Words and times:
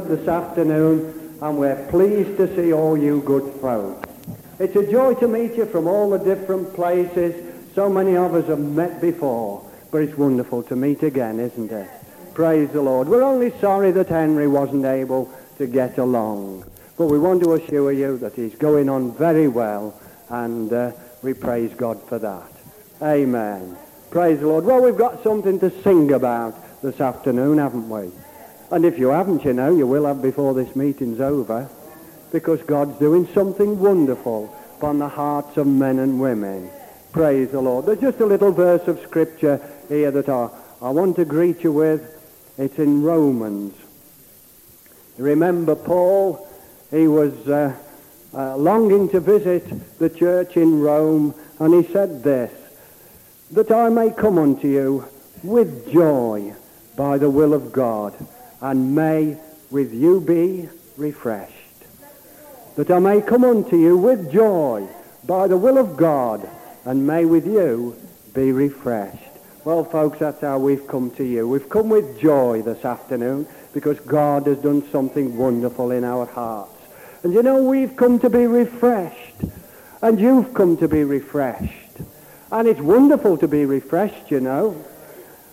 this 0.00 0.26
afternoon, 0.26 1.36
and 1.42 1.58
we're 1.58 1.86
pleased 1.88 2.38
to 2.38 2.56
see 2.56 2.72
all 2.72 2.96
you 2.96 3.20
good 3.20 3.52
folk. 3.60 4.08
It's 4.58 4.74
a 4.74 4.90
joy 4.90 5.14
to 5.16 5.28
meet 5.28 5.54
you 5.54 5.66
from 5.66 5.86
all 5.86 6.08
the 6.08 6.18
different 6.18 6.72
places. 6.72 7.34
So 7.74 7.90
many 7.90 8.16
of 8.16 8.34
us 8.34 8.46
have 8.46 8.58
met 8.58 9.02
before, 9.02 9.68
but 9.90 9.98
it's 9.98 10.16
wonderful 10.16 10.62
to 10.64 10.76
meet 10.76 11.02
again, 11.02 11.38
isn't 11.38 11.70
it? 11.70 11.90
Praise 12.32 12.70
the 12.70 12.80
Lord. 12.80 13.06
We're 13.06 13.22
only 13.22 13.50
sorry 13.60 13.90
that 13.90 14.08
Henry 14.08 14.48
wasn't 14.48 14.86
able 14.86 15.30
to 15.58 15.66
get 15.66 15.98
along, 15.98 16.64
but 16.96 17.08
we 17.08 17.18
want 17.18 17.42
to 17.42 17.52
assure 17.52 17.92
you 17.92 18.16
that 18.18 18.34
he's 18.34 18.54
going 18.54 18.88
on 18.88 19.14
very 19.14 19.48
well, 19.48 20.00
and 20.30 20.72
uh, 20.72 20.92
we 21.22 21.34
praise 21.34 21.74
God 21.74 22.02
for 22.08 22.18
that. 22.18 22.50
Amen. 23.02 23.76
Praise 24.10 24.40
the 24.40 24.46
Lord. 24.46 24.64
Well, 24.64 24.82
we've 24.82 24.96
got 24.96 25.22
something 25.22 25.60
to 25.60 25.70
sing 25.82 26.12
about 26.12 26.54
this 26.80 26.98
afternoon, 26.98 27.58
haven't 27.58 27.90
we? 27.90 28.10
And 28.72 28.86
if 28.86 28.98
you 28.98 29.08
haven't, 29.08 29.44
you 29.44 29.52
know, 29.52 29.76
you 29.76 29.86
will 29.86 30.06
have 30.06 30.22
before 30.22 30.54
this 30.54 30.74
meeting's 30.74 31.20
over, 31.20 31.68
because 32.32 32.62
God's 32.62 32.98
doing 32.98 33.28
something 33.34 33.78
wonderful 33.78 34.56
upon 34.78 34.98
the 34.98 35.10
hearts 35.10 35.58
of 35.58 35.66
men 35.66 35.98
and 35.98 36.18
women. 36.18 36.70
Praise 37.12 37.50
the 37.50 37.60
Lord. 37.60 37.84
There's 37.84 38.00
just 38.00 38.20
a 38.20 38.26
little 38.26 38.50
verse 38.50 38.88
of 38.88 38.98
Scripture 39.02 39.60
here 39.90 40.10
that 40.10 40.30
I, 40.30 40.48
I 40.80 40.88
want 40.88 41.16
to 41.16 41.26
greet 41.26 41.62
you 41.62 41.70
with. 41.70 42.00
It's 42.56 42.78
in 42.78 43.02
Romans. 43.02 43.74
Remember 45.18 45.76
Paul? 45.76 46.48
He 46.90 47.06
was 47.06 47.46
uh, 47.46 47.76
uh, 48.32 48.56
longing 48.56 49.10
to 49.10 49.20
visit 49.20 49.98
the 49.98 50.08
church 50.08 50.56
in 50.56 50.80
Rome, 50.80 51.34
and 51.58 51.84
he 51.84 51.92
said 51.92 52.22
this 52.22 52.50
that 53.50 53.70
I 53.70 53.90
may 53.90 54.10
come 54.10 54.38
unto 54.38 54.66
you 54.66 55.06
with 55.42 55.92
joy 55.92 56.54
by 56.96 57.18
the 57.18 57.28
will 57.28 57.52
of 57.52 57.70
God, 57.70 58.14
and 58.62 58.94
may 58.94 59.36
with 59.70 59.92
you 59.92 60.20
be 60.20 60.68
refreshed. 60.96 61.52
That 62.76 62.90
I 62.90 62.98
may 63.00 63.20
come 63.20 63.44
unto 63.44 63.76
you 63.76 63.98
with 63.98 64.32
joy 64.32 64.88
by 65.26 65.48
the 65.48 65.58
will 65.58 65.76
of 65.76 65.96
God, 65.96 66.48
and 66.84 67.06
may 67.06 67.24
with 67.24 67.46
you 67.46 67.96
be 68.34 68.52
refreshed. 68.52 69.18
Well, 69.64 69.84
folks, 69.84 70.18
that's 70.18 70.40
how 70.40 70.58
we've 70.58 70.86
come 70.86 71.10
to 71.12 71.24
you. 71.24 71.46
We've 71.46 71.68
come 71.68 71.88
with 71.88 72.20
joy 72.20 72.62
this 72.62 72.84
afternoon 72.84 73.46
because 73.74 74.00
God 74.00 74.46
has 74.46 74.58
done 74.58 74.88
something 74.90 75.36
wonderful 75.36 75.90
in 75.90 76.02
our 76.04 76.26
hearts. 76.26 76.70
And 77.22 77.32
you 77.32 77.42
know, 77.42 77.62
we've 77.62 77.96
come 77.96 78.18
to 78.20 78.30
be 78.30 78.46
refreshed. 78.46 79.34
And 80.00 80.18
you've 80.18 80.52
come 80.52 80.76
to 80.78 80.88
be 80.88 81.04
refreshed. 81.04 81.98
And 82.50 82.66
it's 82.66 82.80
wonderful 82.80 83.38
to 83.38 83.46
be 83.46 83.64
refreshed, 83.64 84.30
you 84.30 84.40
know. 84.40 84.84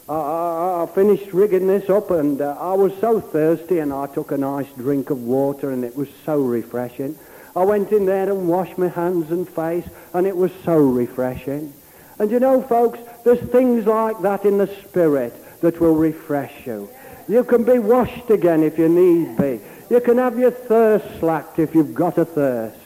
I, 0.10 0.84
I, 0.84 0.90
finished 0.96 1.34
rigging 1.34 1.68
this 1.68 1.88
up 1.88 2.10
and 2.10 2.42
uh, 2.42 2.58
I 2.60 2.74
was 2.74 2.92
so 3.00 3.22
thirsty 3.22 3.78
and 3.78 3.94
I 3.94 4.08
took 4.08 4.32
a 4.32 4.38
nice 4.38 4.66
drink 4.76 5.12
of 5.12 5.22
water 5.22 5.70
and 5.70 5.86
it 5.86 5.96
was 5.96 6.10
so 6.26 6.42
refreshing. 6.42 7.16
I 7.56 7.64
went 7.64 7.92
in 7.92 8.08
there 8.08 8.28
and 8.28 8.48
washed 8.48 8.80
my 8.80 8.88
hands 8.88 9.30
and 9.30 9.48
face 9.48 9.88
and 10.16 10.26
it 10.26 10.36
was 10.36 10.52
so 10.66 10.78
refreshing. 10.78 11.72
And 12.18 12.32
you 12.32 12.40
know, 12.40 12.60
folks, 12.64 13.00
there's 13.24 13.40
things 13.52 13.86
like 13.86 14.20
that 14.24 14.46
in 14.46 14.58
the 14.58 14.68
spirit 14.84 15.34
that 15.62 15.80
will 15.80 15.96
refresh 15.96 16.66
you. 16.66 16.90
You 17.28 17.44
can 17.44 17.64
be 17.64 17.78
washed 17.78 18.32
again 18.32 18.64
if 18.64 18.80
you 18.80 18.90
need 18.90 19.38
be. 19.38 19.60
You 19.92 20.02
can 20.02 20.18
have 20.18 20.40
your 20.40 20.52
thirst 20.52 21.20
slacked 21.20 21.60
if 21.60 21.76
you've 21.76 21.94
got 21.94 22.18
a 22.18 22.26
thirst. 22.26 22.78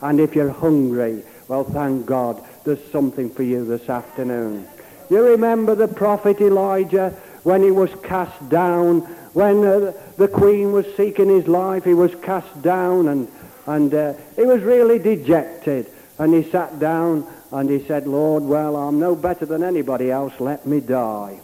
And 0.00 0.18
if 0.18 0.34
you're 0.34 0.50
hungry, 0.50 1.24
well, 1.46 1.64
thank 1.64 2.06
God 2.06 2.42
there's 2.64 2.82
something 2.90 3.28
for 3.28 3.42
you 3.42 3.66
this 3.66 3.90
afternoon. 3.90 4.66
You 5.10 5.22
remember 5.26 5.74
the 5.74 5.88
prophet 5.88 6.40
Elijah 6.40 7.10
when 7.42 7.62
he 7.62 7.70
was 7.70 7.90
cast 8.02 8.48
down, 8.48 9.00
when 9.32 9.64
uh, 9.64 9.92
the 10.16 10.28
queen 10.28 10.72
was 10.72 10.86
seeking 10.96 11.28
his 11.28 11.48
life, 11.48 11.84
he 11.84 11.94
was 11.94 12.14
cast 12.22 12.62
down 12.62 13.08
and, 13.08 13.28
and 13.66 13.92
uh, 13.92 14.12
he 14.36 14.42
was 14.42 14.62
really 14.62 14.98
dejected. 14.98 15.86
And 16.18 16.32
he 16.32 16.48
sat 16.50 16.78
down 16.78 17.26
and 17.50 17.68
he 17.68 17.84
said, 17.86 18.06
Lord, 18.06 18.44
well, 18.44 18.76
I'm 18.76 19.00
no 19.00 19.16
better 19.16 19.46
than 19.46 19.62
anybody 19.62 20.10
else. 20.10 20.38
Let 20.38 20.66
me 20.66 20.80
die. 20.80 21.40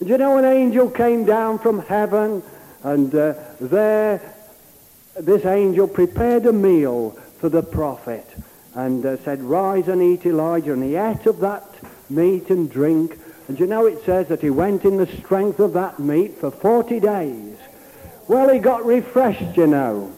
And 0.00 0.08
you 0.08 0.16
know, 0.16 0.38
an 0.38 0.44
angel 0.44 0.88
came 0.88 1.24
down 1.24 1.58
from 1.58 1.80
heaven 1.80 2.42
and 2.84 3.12
uh, 3.14 3.34
there 3.60 4.34
this 5.18 5.44
angel 5.44 5.88
prepared 5.88 6.46
a 6.46 6.52
meal 6.52 7.10
for 7.40 7.48
the 7.48 7.62
prophet 7.62 8.26
and 8.74 9.04
uh, 9.04 9.16
said, 9.24 9.42
Rise 9.42 9.88
and 9.88 10.00
eat 10.00 10.24
Elijah. 10.24 10.72
And 10.72 10.84
he 10.84 10.94
ate 10.94 11.26
of 11.26 11.40
that 11.40 11.67
meat 12.10 12.50
and 12.50 12.70
drink. 12.70 13.18
And 13.48 13.58
you 13.58 13.66
know 13.66 13.86
it 13.86 14.04
says 14.04 14.28
that 14.28 14.40
he 14.40 14.50
went 14.50 14.84
in 14.84 14.96
the 14.96 15.06
strength 15.06 15.58
of 15.58 15.72
that 15.72 15.98
meat 15.98 16.38
for 16.38 16.50
40 16.50 17.00
days. 17.00 17.56
Well, 18.26 18.52
he 18.52 18.58
got 18.58 18.84
refreshed, 18.84 19.56
you 19.56 19.66
know. 19.66 20.12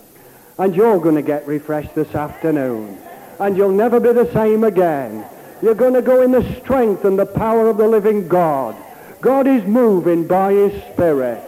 And 0.59 0.75
you're 0.75 1.01
going 1.01 1.15
to 1.15 1.23
get 1.23 1.47
refreshed 1.47 1.95
this 1.95 2.15
afternoon. 2.15 2.99
And 3.39 3.57
you'll 3.57 3.71
never 3.73 4.01
be 4.01 4.13
the 4.13 4.31
same 4.33 4.65
again. 4.65 5.25
You're 5.63 5.75
going 5.75 5.95
to 5.95 6.03
go 6.03 6.23
in 6.23 6.33
the 6.33 6.61
strength 6.61 7.05
and 7.05 7.19
the 7.19 7.27
power 7.27 7.69
of 7.69 7.77
the 7.77 7.87
living 7.87 8.29
God. 8.29 8.77
God 9.21 9.47
is 9.47 9.65
moving 9.65 10.27
by 10.27 10.53
his 10.53 10.83
Spirit. 10.93 11.43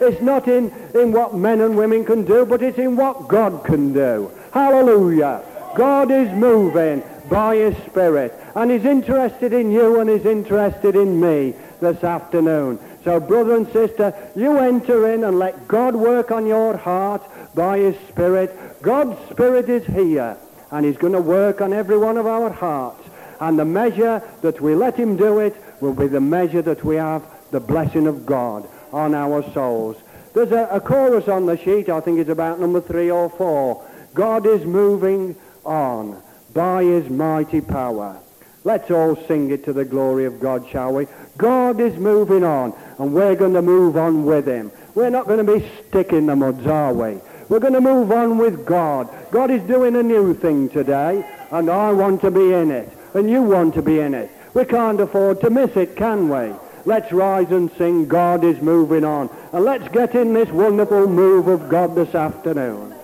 It's 0.00 0.20
not 0.22 0.48
in, 0.48 0.72
in 0.94 1.12
what 1.12 1.34
men 1.34 1.60
and 1.60 1.76
women 1.76 2.04
can 2.04 2.24
do, 2.24 2.46
but 2.46 2.62
it's 2.62 2.78
in 2.78 2.96
what 2.96 3.28
God 3.28 3.64
can 3.64 3.92
do. 3.92 4.30
Hallelujah. 4.52 5.42
God 5.76 6.10
is 6.10 6.30
moving 6.32 7.02
by 7.28 7.56
his 7.56 7.76
Spirit 7.84 8.34
and 8.54 8.70
he's 8.70 8.84
interested 8.84 9.52
in 9.52 9.70
you 9.70 10.00
and 10.00 10.10
he's 10.10 10.26
interested 10.26 10.96
in 10.96 11.20
me 11.20 11.54
this 11.80 12.02
afternoon. 12.02 12.78
So 13.04 13.20
brother 13.20 13.56
and 13.56 13.70
sister, 13.72 14.12
you 14.34 14.58
enter 14.58 15.12
in 15.12 15.24
and 15.24 15.38
let 15.38 15.68
God 15.68 15.94
work 15.94 16.30
on 16.30 16.46
your 16.46 16.76
heart 16.76 17.22
by 17.54 17.78
his 17.78 17.96
Spirit. 18.08 18.82
God's 18.82 19.18
Spirit 19.30 19.68
is 19.68 19.86
here 19.86 20.36
and 20.70 20.84
he's 20.84 20.96
going 20.96 21.12
to 21.12 21.20
work 21.20 21.60
on 21.60 21.72
every 21.72 21.96
one 21.96 22.16
of 22.16 22.26
our 22.26 22.50
hearts. 22.50 23.02
And 23.40 23.58
the 23.58 23.64
measure 23.64 24.22
that 24.42 24.60
we 24.60 24.74
let 24.74 24.96
him 24.96 25.16
do 25.16 25.38
it 25.38 25.56
will 25.80 25.94
be 25.94 26.08
the 26.08 26.20
measure 26.20 26.62
that 26.62 26.84
we 26.84 26.96
have 26.96 27.22
the 27.50 27.60
blessing 27.60 28.06
of 28.06 28.26
God 28.26 28.68
on 28.92 29.14
our 29.14 29.42
souls. 29.52 29.96
There's 30.34 30.52
a, 30.52 30.68
a 30.70 30.80
chorus 30.80 31.28
on 31.28 31.46
the 31.46 31.56
sheet, 31.56 31.88
I 31.88 32.00
think 32.00 32.18
it's 32.18 32.30
about 32.30 32.60
number 32.60 32.80
three 32.80 33.10
or 33.10 33.30
four. 33.30 33.88
God 34.14 34.46
is 34.46 34.64
moving 34.64 35.36
on 35.64 36.20
by 36.54 36.84
his 36.84 37.08
mighty 37.08 37.60
power. 37.60 38.18
Let's 38.64 38.90
all 38.90 39.16
sing 39.26 39.50
it 39.50 39.64
to 39.64 39.72
the 39.72 39.84
glory 39.84 40.24
of 40.24 40.40
God, 40.40 40.68
shall 40.68 40.92
we? 40.92 41.06
God 41.36 41.80
is 41.80 41.96
moving 41.96 42.44
on, 42.44 42.74
and 42.98 43.14
we're 43.14 43.36
going 43.36 43.54
to 43.54 43.62
move 43.62 43.96
on 43.96 44.24
with 44.24 44.46
him. 44.46 44.72
We're 44.94 45.10
not 45.10 45.26
going 45.26 45.44
to 45.44 45.58
be 45.58 45.70
sticking 45.88 46.26
the 46.26 46.36
muds, 46.36 46.66
are 46.66 46.92
we? 46.92 47.20
We're 47.48 47.60
going 47.60 47.74
to 47.74 47.80
move 47.80 48.12
on 48.12 48.36
with 48.36 48.66
God. 48.66 49.08
God 49.30 49.50
is 49.50 49.62
doing 49.62 49.96
a 49.96 50.02
new 50.02 50.34
thing 50.34 50.68
today, 50.68 51.24
and 51.50 51.70
I 51.70 51.92
want 51.92 52.20
to 52.22 52.30
be 52.30 52.52
in 52.52 52.70
it, 52.70 52.92
and 53.14 53.30
you 53.30 53.42
want 53.42 53.74
to 53.74 53.82
be 53.82 54.00
in 54.00 54.12
it. 54.12 54.30
We 54.54 54.64
can't 54.64 55.00
afford 55.00 55.40
to 55.42 55.50
miss 55.50 55.76
it, 55.76 55.96
can 55.96 56.28
we? 56.28 56.52
Let's 56.84 57.12
rise 57.12 57.50
and 57.50 57.70
sing 57.78 58.08
God 58.08 58.44
is 58.44 58.60
moving 58.60 59.04
on. 59.04 59.30
And 59.52 59.64
let's 59.64 59.88
get 59.88 60.14
in 60.14 60.32
this 60.32 60.48
wonderful 60.48 61.06
move 61.06 61.46
of 61.48 61.68
God 61.68 61.94
this 61.94 62.14
afternoon. 62.14 62.94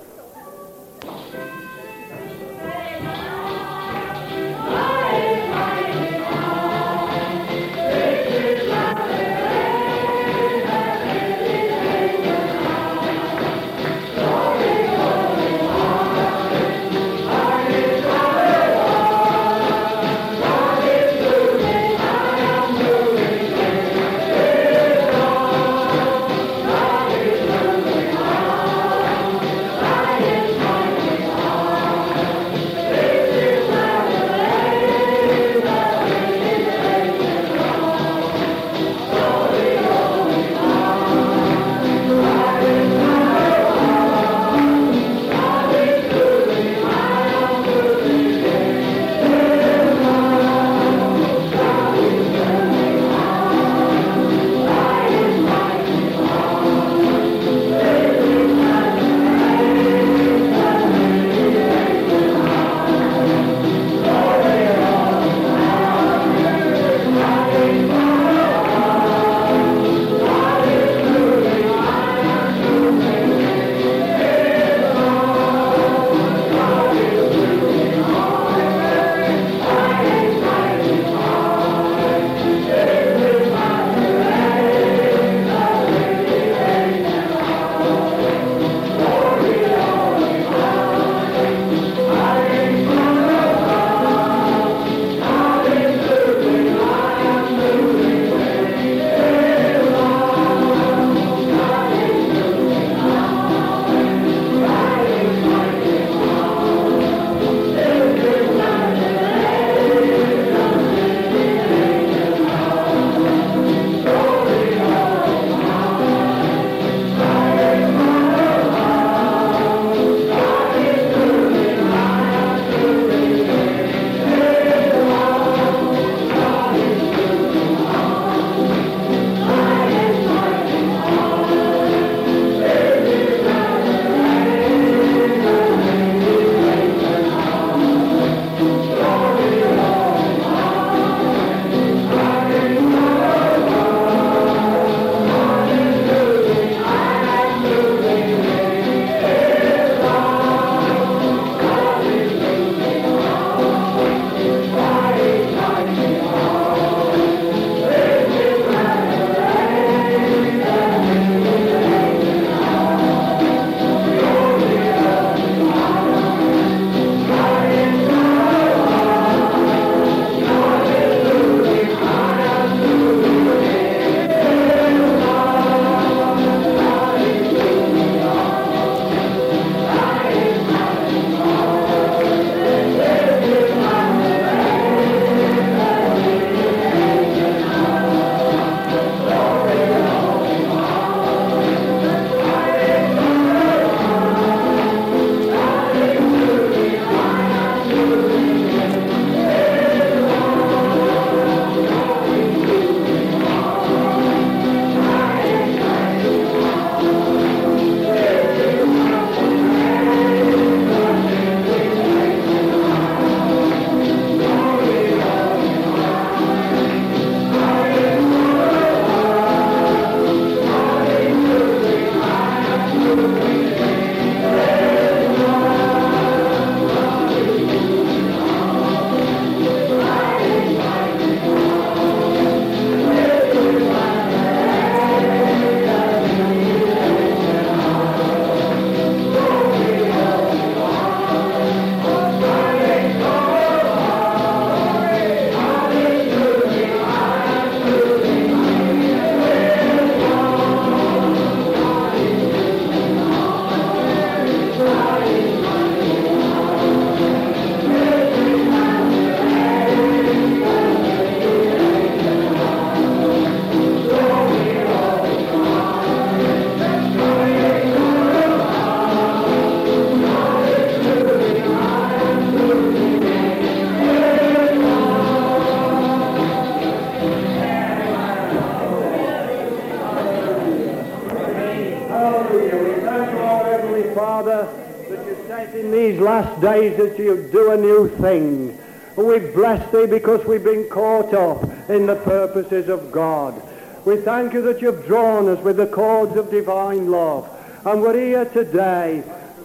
A 287.74 287.76
new 287.76 288.08
thing. 288.18 288.78
We 289.16 289.38
bless 289.40 289.90
thee 289.90 290.06
because 290.06 290.44
we've 290.46 290.64
been 290.64 290.88
caught 290.88 291.34
up 291.34 291.62
in 291.90 292.06
the 292.06 292.16
purposes 292.16 292.88
of 292.88 293.10
God. 293.10 293.60
We 294.04 294.18
thank 294.18 294.52
you 294.52 294.62
that 294.62 294.80
you've 294.80 295.06
drawn 295.06 295.48
us 295.48 295.62
with 295.64 295.76
the 295.76 295.86
cords 295.86 296.36
of 296.36 296.50
divine 296.50 297.10
love. 297.10 297.48
And 297.84 298.00
we're 298.00 298.16
here 298.16 298.44
today, 298.44 299.24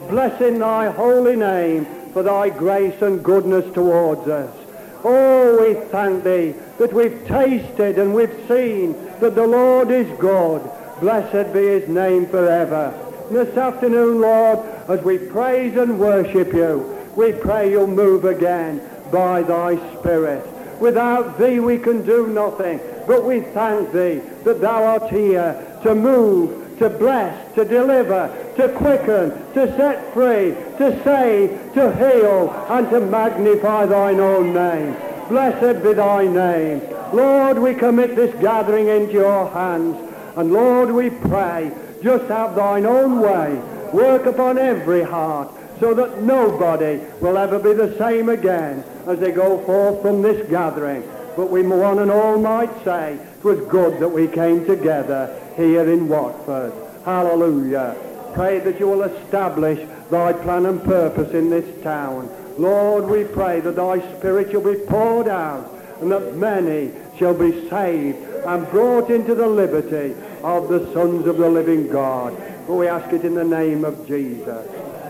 blessing 0.09 0.59
thy 0.59 0.89
holy 0.89 1.35
name 1.35 1.85
for 2.13 2.23
thy 2.23 2.49
grace 2.49 2.99
and 3.01 3.23
goodness 3.23 3.71
towards 3.73 4.27
us. 4.27 4.55
Oh, 5.03 5.59
we 5.61 5.75
thank 5.89 6.23
thee 6.23 6.55
that 6.79 6.91
we've 6.91 7.27
tasted 7.27 7.99
and 7.99 8.13
we've 8.13 8.45
seen 8.47 8.93
that 9.19 9.35
the 9.35 9.47
Lord 9.47 9.91
is 9.91 10.09
good. 10.19 10.61
Blessed 10.99 11.53
be 11.53 11.59
his 11.59 11.87
name 11.87 12.25
forever. 12.27 12.93
This 13.29 13.55
afternoon, 13.55 14.19
Lord, 14.19 14.59
as 14.87 15.01
we 15.03 15.19
praise 15.19 15.77
and 15.77 15.99
worship 15.99 16.51
you, 16.53 16.98
we 17.15 17.31
pray 17.33 17.71
you'll 17.71 17.87
move 17.87 18.25
again 18.25 18.81
by 19.11 19.41
thy 19.43 19.75
Spirit. 19.99 20.45
Without 20.79 21.37
thee 21.37 21.59
we 21.59 21.77
can 21.77 22.05
do 22.05 22.27
nothing, 22.27 22.79
but 23.07 23.25
we 23.25 23.41
thank 23.41 23.91
thee 23.91 24.21
that 24.43 24.61
thou 24.61 24.83
art 24.83 25.09
here 25.09 25.79
to 25.83 25.93
move, 25.93 26.77
to 26.79 26.89
bless, 26.89 27.53
to 27.55 27.65
deliver, 27.65 28.27
to 28.55 28.69
quicken, 28.69 29.31
to 29.53 29.67
set 29.75 30.13
free, 30.13 30.55
to 30.77 31.01
save, 31.03 31.73
to 31.73 31.93
heal, 31.95 32.49
and 32.69 32.89
to 32.89 33.01
magnify 33.01 33.85
thine 33.85 34.19
own 34.19 34.53
name. 34.53 34.95
Blessed 35.27 35.83
be 35.83 35.93
thy 35.93 36.25
name. 36.25 36.81
Lord, 37.13 37.59
we 37.59 37.73
commit 37.73 38.15
this 38.15 38.33
gathering 38.41 38.87
into 38.87 39.13
your 39.13 39.49
hands. 39.49 39.97
And 40.37 40.53
Lord, 40.53 40.91
we 40.91 41.09
pray, 41.09 41.71
just 42.01 42.25
have 42.25 42.55
thine 42.55 42.85
own 42.85 43.19
way. 43.19 43.55
Work 43.91 44.25
upon 44.25 44.57
every 44.57 45.01
heart 45.03 45.51
so 45.79 45.93
that 45.93 46.21
nobody 46.21 46.99
will 47.21 47.37
ever 47.37 47.59
be 47.59 47.73
the 47.73 47.97
same 47.97 48.29
again 48.29 48.83
as 49.07 49.19
they 49.19 49.31
go 49.31 49.59
forth 49.65 50.01
from 50.01 50.21
this 50.21 50.49
gathering. 50.49 51.03
But 51.35 51.49
we 51.49 51.61
one 51.61 51.99
and 51.99 52.11
all 52.11 52.37
might 52.37 52.83
say 52.83 53.13
it 53.13 53.43
was 53.43 53.59
good 53.67 53.99
that 54.01 54.09
we 54.09 54.27
came 54.27 54.65
together 54.65 55.33
here 55.55 55.89
in 55.89 56.09
Watford. 56.09 56.73
Hallelujah. 57.05 57.95
Pray 58.33 58.59
that 58.59 58.79
you 58.79 58.87
will 58.87 59.03
establish 59.03 59.87
thy 60.11 60.33
plan 60.33 60.65
and 60.65 60.83
purpose 60.83 61.33
in 61.33 61.49
this 61.49 61.83
town. 61.83 62.29
Lord, 62.57 63.05
we 63.05 63.23
pray 63.23 63.61
that 63.61 63.77
thy 63.77 63.99
spirit 64.17 64.51
shall 64.51 64.61
be 64.61 64.79
poured 64.85 65.29
out 65.29 65.73
and 66.01 66.11
that 66.11 66.35
many 66.35 66.91
shall 67.17 67.33
be 67.33 67.69
saved 67.69 68.17
and 68.45 68.69
brought 68.69 69.09
into 69.09 69.35
the 69.35 69.47
liberty 69.47 70.15
of 70.43 70.67
the 70.67 70.91
sons 70.93 71.25
of 71.27 71.37
the 71.37 71.49
living 71.49 71.87
God. 71.87 72.35
For 72.65 72.77
we 72.77 72.87
ask 72.87 73.11
it 73.13 73.23
in 73.23 73.33
the 73.33 73.43
name 73.43 73.85
of 73.85 74.07
Jesus. 74.07 74.67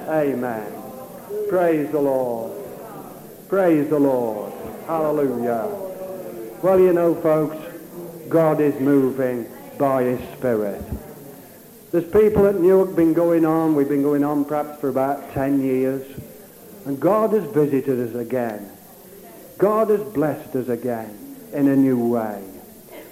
Amen. 0.10 0.74
Praise 1.50 1.91
the 1.91 2.00
Lord. 2.00 2.52
Praise 3.48 3.88
the 3.89 4.00
Lord. 4.00 4.52
Hallelujah. 4.88 5.67
Well, 6.63 6.80
you 6.80 6.93
know, 6.93 7.13
folks, 7.13 7.58
God 8.28 8.60
is 8.60 8.80
moving 8.80 9.48
by 9.78 10.04
his 10.04 10.19
Spirit. 10.36 10.84
There's 11.91 12.10
people 12.10 12.48
at 12.48 12.56
Newark 12.56 12.95
been 12.95 13.13
going 13.13 13.45
on, 13.45 13.76
we've 13.76 13.88
been 13.88 14.02
going 14.02 14.24
on 14.24 14.45
perhaps 14.45 14.80
for 14.80 14.89
about 14.89 15.32
10 15.34 15.62
years, 15.62 16.04
and 16.86 17.00
God 17.00 17.34
has 17.34 17.43
visited 17.43 18.10
us 18.10 18.15
again. 18.15 18.67
God 19.60 19.91
has 19.91 20.02
blessed 20.02 20.56
us 20.56 20.69
again 20.69 21.36
in 21.54 21.67
a 21.67 21.76
new 21.76 22.13
way. 22.13 22.43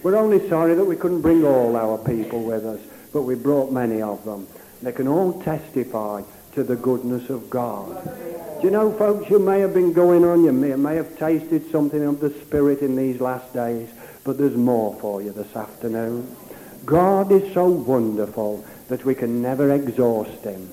We're 0.02 0.16
only 0.16 0.48
sorry 0.50 0.74
that 0.74 0.86
we 0.86 0.96
couldn't 0.96 1.22
bring 1.22 1.46
all 1.46 1.76
our 1.76 2.00
people 2.00 2.42
with 2.44 2.66
us, 2.66 2.80
but 3.14 3.22
we 3.22 3.36
brought 3.36 3.72
many 3.72 4.02
of 4.02 4.26
them. 4.26 4.48
They 4.82 4.92
can 4.92 5.08
all 5.08 5.42
testify 5.42 6.22
to 6.58 6.63
the 6.63 6.76
goodness 6.76 7.30
of 7.30 7.52
God. 7.52 8.04
Do 8.60 8.63
you 8.63 8.72
know, 8.72 8.91
folks, 8.91 9.30
you 9.30 9.38
may 9.38 9.60
have 9.60 9.76
been 9.76 9.93
going 9.93 10.26
on, 10.26 10.43
you 10.43 10.52
may, 10.52 10.76
may 10.76 10.96
have 10.96 11.15
tasted 11.15 11.70
something 11.70 12.04
of 12.04 12.20
the 12.20 12.32
Spirit 12.32 12.80
in 12.80 12.96
these 12.96 13.22
last 13.22 13.54
days, 13.54 13.88
but 14.24 14.39
there's 14.39 14.56
more 14.56 15.00
for 15.00 15.22
you 15.22 15.32
this 15.32 15.56
afternoon. 15.56 16.36
God 16.84 17.32
is 17.32 17.54
so 17.54 17.67
wonderful 17.67 18.65
that 18.88 19.06
we 19.06 19.13
can 19.13 19.39
never 19.39 19.72
exhaust 19.72 20.43
him. 20.43 20.67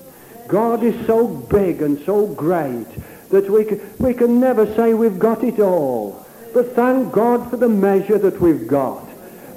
God 0.47 0.81
is 0.81 1.05
so 1.05 1.27
big 1.27 1.83
and 1.83 2.03
so 2.03 2.25
great 2.25 2.87
that 3.29 3.47
we 3.47 3.63
can, 3.63 3.79
we 3.99 4.15
can 4.15 4.39
never 4.39 4.65
say 4.73 4.95
we've 4.95 5.19
got 5.19 5.43
it 5.43 5.59
all. 5.59 6.25
But 6.51 6.73
thank 6.73 7.13
God 7.13 7.47
for 7.51 7.57
the 7.57 7.69
measure 7.69 8.17
that 8.17 8.41
we've 8.41 8.67
got. 8.67 9.07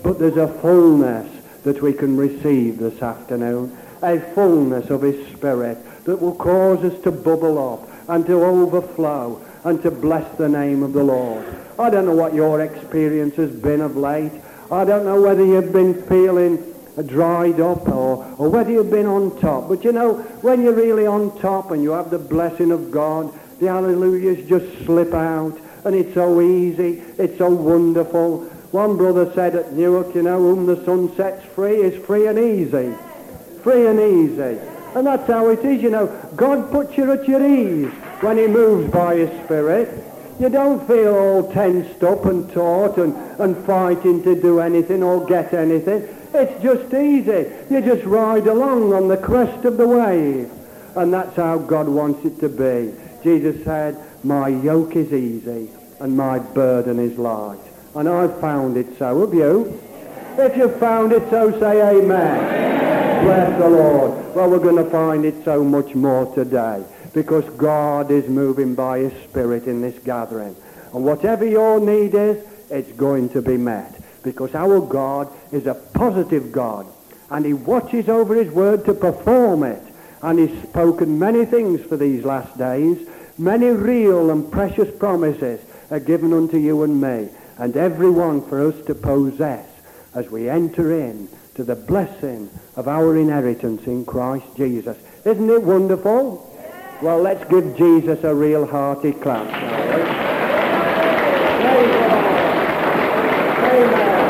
But 0.03 0.19
there's 0.19 0.37
a 0.37 0.53
fullness 0.61 1.33
that 1.63 1.81
we 1.81 1.95
can 1.95 2.19
receive 2.19 2.77
this 2.77 3.01
afternoon, 3.01 3.75
a 4.03 4.21
fullness 4.35 4.91
of 4.91 5.01
his 5.01 5.27
Spirit 5.35 5.79
that 6.05 6.21
will 6.21 6.35
cause 6.35 6.85
us 6.85 7.01
to 7.03 7.11
bubble 7.11 7.59
up 7.75 7.89
and 8.09 8.27
to 8.27 8.45
overflow 8.45 9.45
and 9.65 9.83
to 9.83 9.91
bless 9.91 10.37
the 10.37 10.49
name 10.49 10.83
of 10.83 10.93
the 10.93 11.03
Lord. 11.03 11.45
I 11.79 11.91
don't 11.91 12.07
know 12.07 12.15
what 12.15 12.35
your 12.35 12.61
experience 12.61 13.37
has 13.37 13.51
been 13.51 13.81
of 13.81 13.97
late. 13.97 14.33
I 14.71 14.85
don't 14.85 15.05
know 15.05 15.21
whether 15.21 15.45
you've 15.45 15.73
been 15.73 16.03
feeling 16.05 16.75
dried 17.07 17.61
up 17.61 17.89
or, 17.89 18.25
or 18.39 18.49
whether 18.49 18.71
you've 18.71 18.91
been 18.91 19.07
on 19.07 19.39
top. 19.41 19.69
But 19.69 19.85
you 19.85 19.93
know, 19.93 20.15
when 20.43 20.63
you're 20.63 20.75
really 20.75 21.07
on 21.07 21.39
top 21.39 21.71
and 21.71 21.83
you 21.83 21.93
have 21.93 22.11
the 22.11 22.19
blessing 22.19 22.73
of 22.73 22.91
God, 22.91 23.33
the 23.61 23.67
hallelujahs 23.67 24.49
just 24.49 24.85
slip 24.85 25.15
out 25.15 25.59
and 25.85 25.95
it's 25.95 26.15
so 26.15 26.41
easy, 26.41 27.03
it's 27.19 27.39
so 27.39 27.49
wonderful. 27.49 28.45
One 28.73 28.97
brother 28.97 29.33
said 29.35 29.55
at 29.55 29.73
Newark, 29.73 30.15
you 30.15 30.23
know, 30.23 30.39
whom 30.39 30.67
the 30.67 30.85
son 30.85 31.15
sets 31.17 31.45
free 31.55 31.77
is 31.77 32.05
free 32.05 32.27
and 32.27 32.39
easy. 32.39 32.95
Free 33.63 33.87
and 33.87 34.01
easy. 34.01 34.59
And 34.95 35.07
that's 35.07 35.27
how 35.27 35.51
it 35.51 35.65
is, 35.65 35.83
you 35.83 35.91
know. 35.91 36.07
God 36.37 36.71
puts 36.71 36.97
you 36.97 37.13
at 37.13 37.29
your 37.29 37.45
ease 37.47 37.93
when 38.21 38.39
he 38.39 38.47
moves 38.47 38.91
by 38.93 39.17
his 39.17 39.45
Spirit. 39.45 40.05
You 40.41 40.49
don't 40.49 40.87
feel 40.87 41.15
all 41.15 41.53
tensed 41.53 42.03
up 42.05 42.25
and 42.25 42.51
taut 42.53 42.97
and, 42.99 43.15
and 43.41 43.57
fighting 43.67 44.23
to 44.23 44.41
do 44.41 44.61
anything 44.61 45.03
or 45.03 45.27
get 45.27 45.53
anything. 45.53 46.09
It's 46.33 46.63
just 46.63 46.93
easy. 46.95 47.51
You 47.71 47.81
just 47.81 48.05
ride 48.05 48.47
along 48.47 48.93
on 48.93 49.09
the 49.09 49.17
crest 49.17 49.65
of 49.65 49.77
the 49.77 49.89
wave. 49.89 50.51
And 50.95 51.13
that's 51.13 51.37
how 51.37 51.59
God 51.59 51.89
wants 51.89 52.25
it 52.25 52.39
to 52.41 52.49
be. 52.49 52.95
Jesus 53.23 53.65
said, 53.65 53.97
my 54.25 54.49
yoke 54.49 54.97
is 54.97 55.13
easy 55.13 55.71
and 56.01 56.17
my 56.17 56.39
burden 56.39 56.99
is 56.99 57.19
light. 57.19 57.59
And 57.95 58.09
I've 58.09 58.41
found 58.41 58.77
it 58.77 58.99
so. 58.99 59.21
Have 59.21 59.35
you? 59.35 59.81
If 60.41 60.57
you've 60.57 60.79
found 60.79 61.11
it 61.11 61.29
so, 61.31 61.51
say 61.59 61.83
amen. 61.83 62.39
amen. 62.39 63.25
Bless 63.25 63.59
the 63.59 63.69
Lord. 63.69 64.37
Well, 64.37 64.49
we're 64.49 64.61
going 64.61 64.77
to 64.77 64.89
find 64.89 65.25
it 65.25 65.45
so 65.45 65.65
much 65.65 65.97
more 65.97 66.33
today 66.33 66.85
because 67.13 67.45
God 67.57 68.13
is 68.13 68.29
moving 68.29 68.77
by 68.77 69.01
his 69.01 69.13
Spirit 69.25 69.65
in 69.65 69.81
this 69.83 69.99
gathering. 70.05 70.55
And 70.95 71.05
whatever 71.05 71.45
your 71.45 71.81
need 71.81 72.15
is, 72.15 72.47
it's 72.71 72.93
going 72.93 73.31
to 73.31 73.43
be 73.43 73.57
met 73.57 74.01
because 74.23 74.55
our 74.55 74.81
God 74.81 75.29
is 75.51 75.67
a 75.67 75.75
positive 75.75 76.53
God 76.53 76.87
and 77.31 77.45
he 77.45 77.55
watches 77.55 78.09
over 78.09 78.37
his 78.37 78.53
word 78.53 78.85
to 78.85 78.95
perform 78.95 79.65
it. 79.65 79.83
And 80.23 80.39
he's 80.39 80.63
spoken 80.63 81.19
many 81.19 81.47
things 81.47 81.83
for 81.83 81.97
these 81.97 82.25
last 82.25 82.57
days. 82.57 83.09
Many 83.39 83.71
real 83.71 84.31
and 84.31 84.49
precious 84.53 84.97
promises 84.99 85.61
are 85.91 85.99
given 85.99 86.33
unto 86.33 86.59
you 86.59 86.85
and 86.85 87.01
me 87.01 87.29
and 87.59 87.77
every 87.77 88.11
one 88.11 88.41
for 88.41 88.69
us 88.69 88.81
to 88.87 88.95
possess 88.95 89.67
as 90.15 90.31
we 90.31 90.49
enter 90.49 90.93
in 90.93 91.29
to 91.55 91.65
the 91.65 91.75
blessing 91.75 92.49
of 92.77 92.87
our 92.89 93.17
inheritance 93.17 93.87
in 93.87 94.05
Christ 94.05 94.47
Jesus. 94.57 94.97
Isn't 95.25 95.51
it 95.51 95.63
wonderful? 95.63 96.45
Well, 97.03 97.21
let's 97.21 97.49
give 97.51 97.77
Jesus 97.77 98.25
a 98.25 98.35
real 98.35 98.67
hearty 98.67 99.13
clap. 99.13 99.47
Amen. 103.71 104.29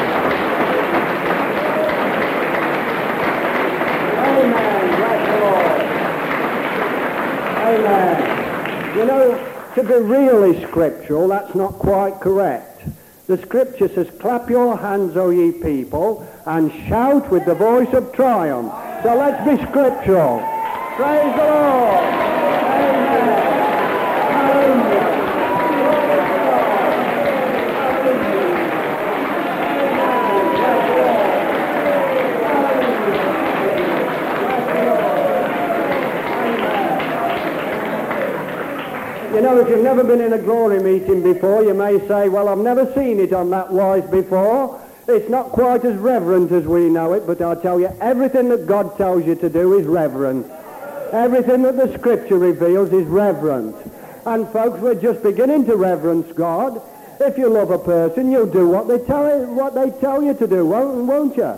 Amen. 7.69 8.97
You 8.97 9.05
know, 9.05 9.73
to 9.75 9.83
be 9.83 9.95
really 9.95 10.63
scriptural, 10.67 11.29
that's 11.29 11.55
not 11.55 11.75
quite 11.75 12.21
correct. 12.21 12.78
The 13.29 13.37
scripture 13.43 13.89
says, 13.89 14.09
clap 14.19 14.49
your 14.49 14.79
hands, 14.79 15.15
O 15.15 15.29
ye 15.29 15.53
people, 15.53 16.27
and 16.47 16.73
shout 16.89 17.31
with 17.31 17.45
the 17.45 17.55
voice 17.55 17.93
of 17.93 18.11
triumph. 18.15 18.73
So 19.03 19.15
let's 19.15 19.45
be 19.45 19.63
scriptural. 19.69 20.41
Praise 20.97 21.37
the 21.37 21.45
Lord. 21.45 22.48
Know, 39.49 39.61
if 39.61 39.69
you've 39.69 39.83
never 39.83 40.05
been 40.05 40.21
in 40.21 40.33
a 40.33 40.39
glory 40.39 40.83
meeting 40.83 41.23
before, 41.23 41.65
you 41.65 41.75
may 41.75 42.07
say, 42.07 42.29
well, 42.29 42.49
I've 42.49 42.59
never 42.59 42.93
seen 42.95 43.19
it 43.19 43.33
on 43.33 43.51
that 43.51 43.73
wise 43.73 44.09
before. 44.11 44.81
It's 45.07 45.31
not 45.31 45.51
quite 45.51 45.85
as 45.85 45.97
reverent 45.97 46.53
as 46.53 46.67
we 46.67 46.91
know 46.91 47.15
it, 47.15 47.27
but 47.27 47.41
I'll 47.41 47.61
tell 47.61 47.81
you, 47.81 47.89
everything 48.01 48.51
that 48.51 48.67
God 48.67 48.97
tells 48.99 49.25
you 49.25 49.35
to 49.37 49.49
do 49.49 49.79
is 49.79 49.87
reverent. 49.87 50.47
Everything 51.13 51.63
that 51.63 51.77
the 51.79 51.97
Scripture 51.99 52.39
reveals 52.39 52.93
is 52.93 53.07
reverent. 53.07 53.75
And 54.27 54.47
folks, 54.49 54.81
we're 54.81 55.01
just 55.01 55.23
beginning 55.23 55.65
to 55.67 55.77
reverence 55.77 56.31
God. 56.33 56.83
If 57.21 57.39
you 57.39 57.49
love 57.49 57.71
a 57.71 57.79
person, 57.79 58.31
you'll 58.31 58.47
do 58.47 58.69
what 58.69 58.87
they 58.87 58.99
tell 58.99 59.41
you, 59.41 59.47
what 59.47 59.75
they 59.75 59.91
tell 59.99 60.23
you 60.23 60.35
to 60.35 60.47
do, 60.47 60.67
won't, 60.67 61.07
won't 61.07 61.37
you? 61.37 61.55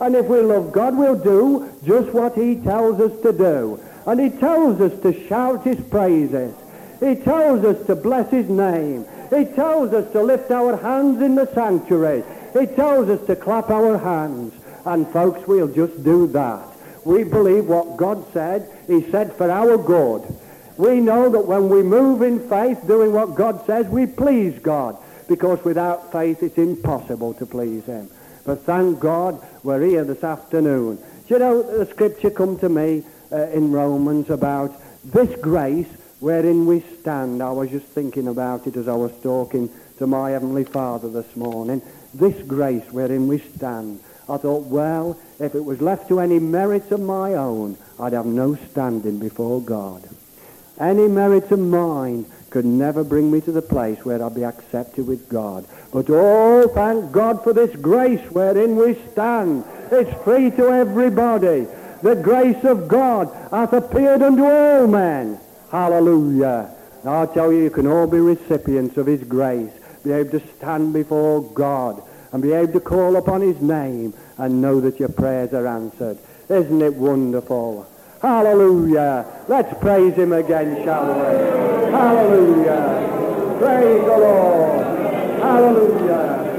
And 0.00 0.14
if 0.14 0.26
we 0.26 0.40
love 0.40 0.70
God, 0.70 0.96
we'll 0.96 1.18
do 1.18 1.68
just 1.84 2.12
what 2.12 2.34
he 2.36 2.56
tells 2.56 3.00
us 3.00 3.20
to 3.22 3.32
do. 3.32 3.80
And 4.06 4.20
he 4.20 4.30
tells 4.30 4.80
us 4.80 4.96
to 5.00 5.26
shout 5.26 5.64
his 5.64 5.80
praises. 5.88 6.54
He 7.00 7.14
tells 7.16 7.64
us 7.64 7.86
to 7.86 7.96
bless 7.96 8.30
his 8.30 8.48
name. 8.48 9.04
He 9.30 9.44
tells 9.44 9.92
us 9.92 10.10
to 10.12 10.22
lift 10.22 10.50
our 10.50 10.76
hands 10.76 11.20
in 11.20 11.34
the 11.34 11.52
sanctuary. 11.52 12.24
He 12.58 12.66
tells 12.66 13.08
us 13.08 13.26
to 13.26 13.36
clap 13.36 13.70
our 13.70 13.98
hands. 13.98 14.54
And 14.84 15.06
folks, 15.08 15.46
we'll 15.46 15.72
just 15.72 16.02
do 16.04 16.26
that. 16.28 16.64
We 17.04 17.24
believe 17.24 17.66
what 17.66 17.96
God 17.96 18.24
said. 18.32 18.70
He 18.86 19.02
said 19.10 19.32
for 19.34 19.50
our 19.50 19.76
good. 19.76 20.22
We 20.76 21.00
know 21.00 21.28
that 21.30 21.46
when 21.46 21.68
we 21.68 21.82
move 21.82 22.22
in 22.22 22.48
faith, 22.48 22.86
doing 22.86 23.12
what 23.12 23.34
God 23.34 23.66
says, 23.66 23.86
we 23.86 24.06
please 24.06 24.58
God. 24.58 24.96
Because 25.28 25.62
without 25.64 26.12
faith, 26.12 26.42
it's 26.42 26.58
impossible 26.58 27.34
to 27.34 27.46
please 27.46 27.84
him. 27.84 28.08
But 28.44 28.62
thank 28.62 29.00
God 29.00 29.44
we're 29.64 29.84
here 29.84 30.04
this 30.04 30.22
afternoon. 30.22 30.96
Do 31.26 31.34
you 31.34 31.38
know 31.40 31.62
the 31.62 31.86
scripture 31.86 32.30
come 32.30 32.58
to 32.60 32.68
me 32.68 33.02
uh, 33.32 33.48
in 33.48 33.72
Romans 33.72 34.30
about 34.30 34.80
this 35.04 35.34
grace 35.40 35.88
wherein 36.26 36.66
we 36.66 36.80
stand. 37.00 37.40
I 37.40 37.52
was 37.52 37.70
just 37.70 37.86
thinking 37.86 38.26
about 38.26 38.66
it 38.66 38.76
as 38.76 38.88
I 38.88 38.94
was 38.94 39.12
talking 39.22 39.70
to 39.98 40.08
my 40.08 40.30
Heavenly 40.30 40.64
Father 40.64 41.08
this 41.08 41.36
morning. 41.36 41.80
This 42.12 42.34
grace 42.42 42.82
wherein 42.90 43.28
we 43.28 43.38
stand. 43.38 44.00
I 44.28 44.36
thought, 44.36 44.64
well, 44.64 45.16
if 45.38 45.54
it 45.54 45.64
was 45.64 45.80
left 45.80 46.08
to 46.08 46.18
any 46.18 46.40
merits 46.40 46.90
of 46.90 46.98
my 46.98 47.34
own, 47.34 47.78
I'd 48.00 48.12
have 48.12 48.26
no 48.26 48.56
standing 48.72 49.20
before 49.20 49.60
God. 49.60 50.02
Any 50.80 51.06
merits 51.06 51.52
of 51.52 51.60
mine 51.60 52.26
could 52.50 52.64
never 52.64 53.04
bring 53.04 53.30
me 53.30 53.40
to 53.42 53.52
the 53.52 53.62
place 53.62 54.04
where 54.04 54.20
I'd 54.20 54.34
be 54.34 54.44
accepted 54.44 55.06
with 55.06 55.28
God. 55.28 55.64
But 55.92 56.06
oh, 56.10 56.66
thank 56.74 57.12
God 57.12 57.44
for 57.44 57.52
this 57.52 57.76
grace 57.76 58.32
wherein 58.32 58.74
we 58.74 58.98
stand. 59.12 59.64
It's 59.92 60.24
free 60.24 60.50
to 60.50 60.70
everybody. 60.70 61.68
The 62.02 62.16
grace 62.16 62.64
of 62.64 62.88
God 62.88 63.28
hath 63.52 63.72
appeared 63.72 64.22
unto 64.22 64.44
all 64.44 64.88
men. 64.88 65.38
Hallelujah. 65.76 66.70
I 67.04 67.26
tell 67.26 67.52
you, 67.52 67.64
you 67.64 67.68
can 67.70 67.86
all 67.86 68.06
be 68.06 68.18
recipients 68.18 68.96
of 68.96 69.06
his 69.06 69.22
grace. 69.24 69.70
Be 70.02 70.12
able 70.12 70.30
to 70.30 70.48
stand 70.56 70.94
before 70.94 71.42
God 71.52 72.02
and 72.32 72.42
be 72.42 72.52
able 72.52 72.72
to 72.72 72.80
call 72.80 73.16
upon 73.16 73.42
his 73.42 73.60
name 73.60 74.14
and 74.38 74.62
know 74.62 74.80
that 74.80 74.98
your 74.98 75.10
prayers 75.10 75.52
are 75.52 75.66
answered. 75.66 76.16
Isn't 76.48 76.80
it 76.80 76.94
wonderful? 76.94 77.86
Hallelujah. 78.22 79.26
Let's 79.48 79.78
praise 79.78 80.14
him 80.14 80.32
again, 80.32 80.82
shall 80.82 81.08
we? 81.08 81.92
Hallelujah. 81.92 83.56
Praise 83.58 84.00
the 84.00 84.16
Lord. 84.16 84.86
Hallelujah. 85.42 86.55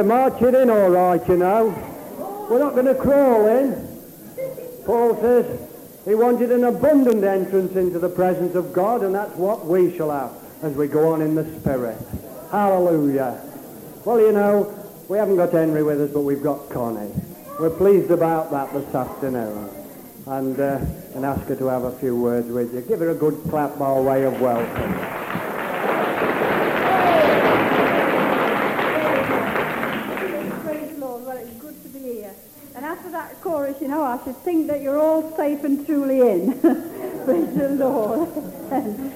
We're 0.00 0.06
marching 0.06 0.54
in 0.54 0.70
all 0.70 0.88
right, 0.88 1.28
you 1.28 1.36
know. 1.36 1.66
We're 2.48 2.58
not 2.58 2.72
going 2.72 2.86
to 2.86 2.94
crawl 2.94 3.46
in. 3.48 3.86
Paul 4.86 5.14
says 5.20 5.60
he 6.06 6.14
wanted 6.14 6.50
an 6.52 6.64
abundant 6.64 7.22
entrance 7.22 7.76
into 7.76 7.98
the 7.98 8.08
presence 8.08 8.54
of 8.54 8.72
God, 8.72 9.02
and 9.02 9.14
that's 9.14 9.36
what 9.36 9.66
we 9.66 9.94
shall 9.94 10.10
have 10.10 10.32
as 10.62 10.74
we 10.74 10.88
go 10.88 11.12
on 11.12 11.20
in 11.20 11.34
the 11.34 11.44
Spirit. 11.60 11.98
Hallelujah. 12.50 13.42
Well, 14.06 14.18
you 14.20 14.32
know, 14.32 14.74
we 15.10 15.18
haven't 15.18 15.36
got 15.36 15.52
Henry 15.52 15.82
with 15.82 16.00
us, 16.00 16.10
but 16.10 16.22
we've 16.22 16.42
got 16.42 16.70
Connie. 16.70 17.12
We're 17.58 17.68
pleased 17.68 18.10
about 18.10 18.50
that 18.52 18.72
this 18.72 18.94
afternoon. 18.94 19.68
And, 20.26 20.58
uh, 20.58 20.80
and 21.14 21.26
ask 21.26 21.46
her 21.48 21.56
to 21.56 21.66
have 21.66 21.84
a 21.84 21.92
few 21.98 22.16
words 22.18 22.48
with 22.48 22.72
you. 22.72 22.80
Give 22.80 23.00
her 23.00 23.10
a 23.10 23.14
good 23.14 23.38
clap 23.50 23.78
by 23.78 24.00
way 24.00 24.24
of 24.24 24.40
welcome. 24.40 24.94
Praise 30.64 30.90
the 30.94 31.00
Lord. 31.00 31.26
Well, 31.26 31.36
it's 31.36 31.50
good 31.60 31.82
to 31.82 31.88
be 31.88 31.98
here. 32.00 32.34
And 32.76 32.84
after 32.84 33.10
that 33.10 33.40
chorus, 33.40 33.80
you 33.80 33.88
know, 33.88 33.99
I 34.10 34.18
should 34.24 34.38
think 34.38 34.66
that 34.66 34.82
you're 34.82 34.98
all 34.98 35.36
safe 35.36 35.62
and 35.62 35.86
truly 35.86 36.20
in. 36.20 36.60
Praise 37.24 37.54
the 37.54 37.68
Lord. 37.78 38.28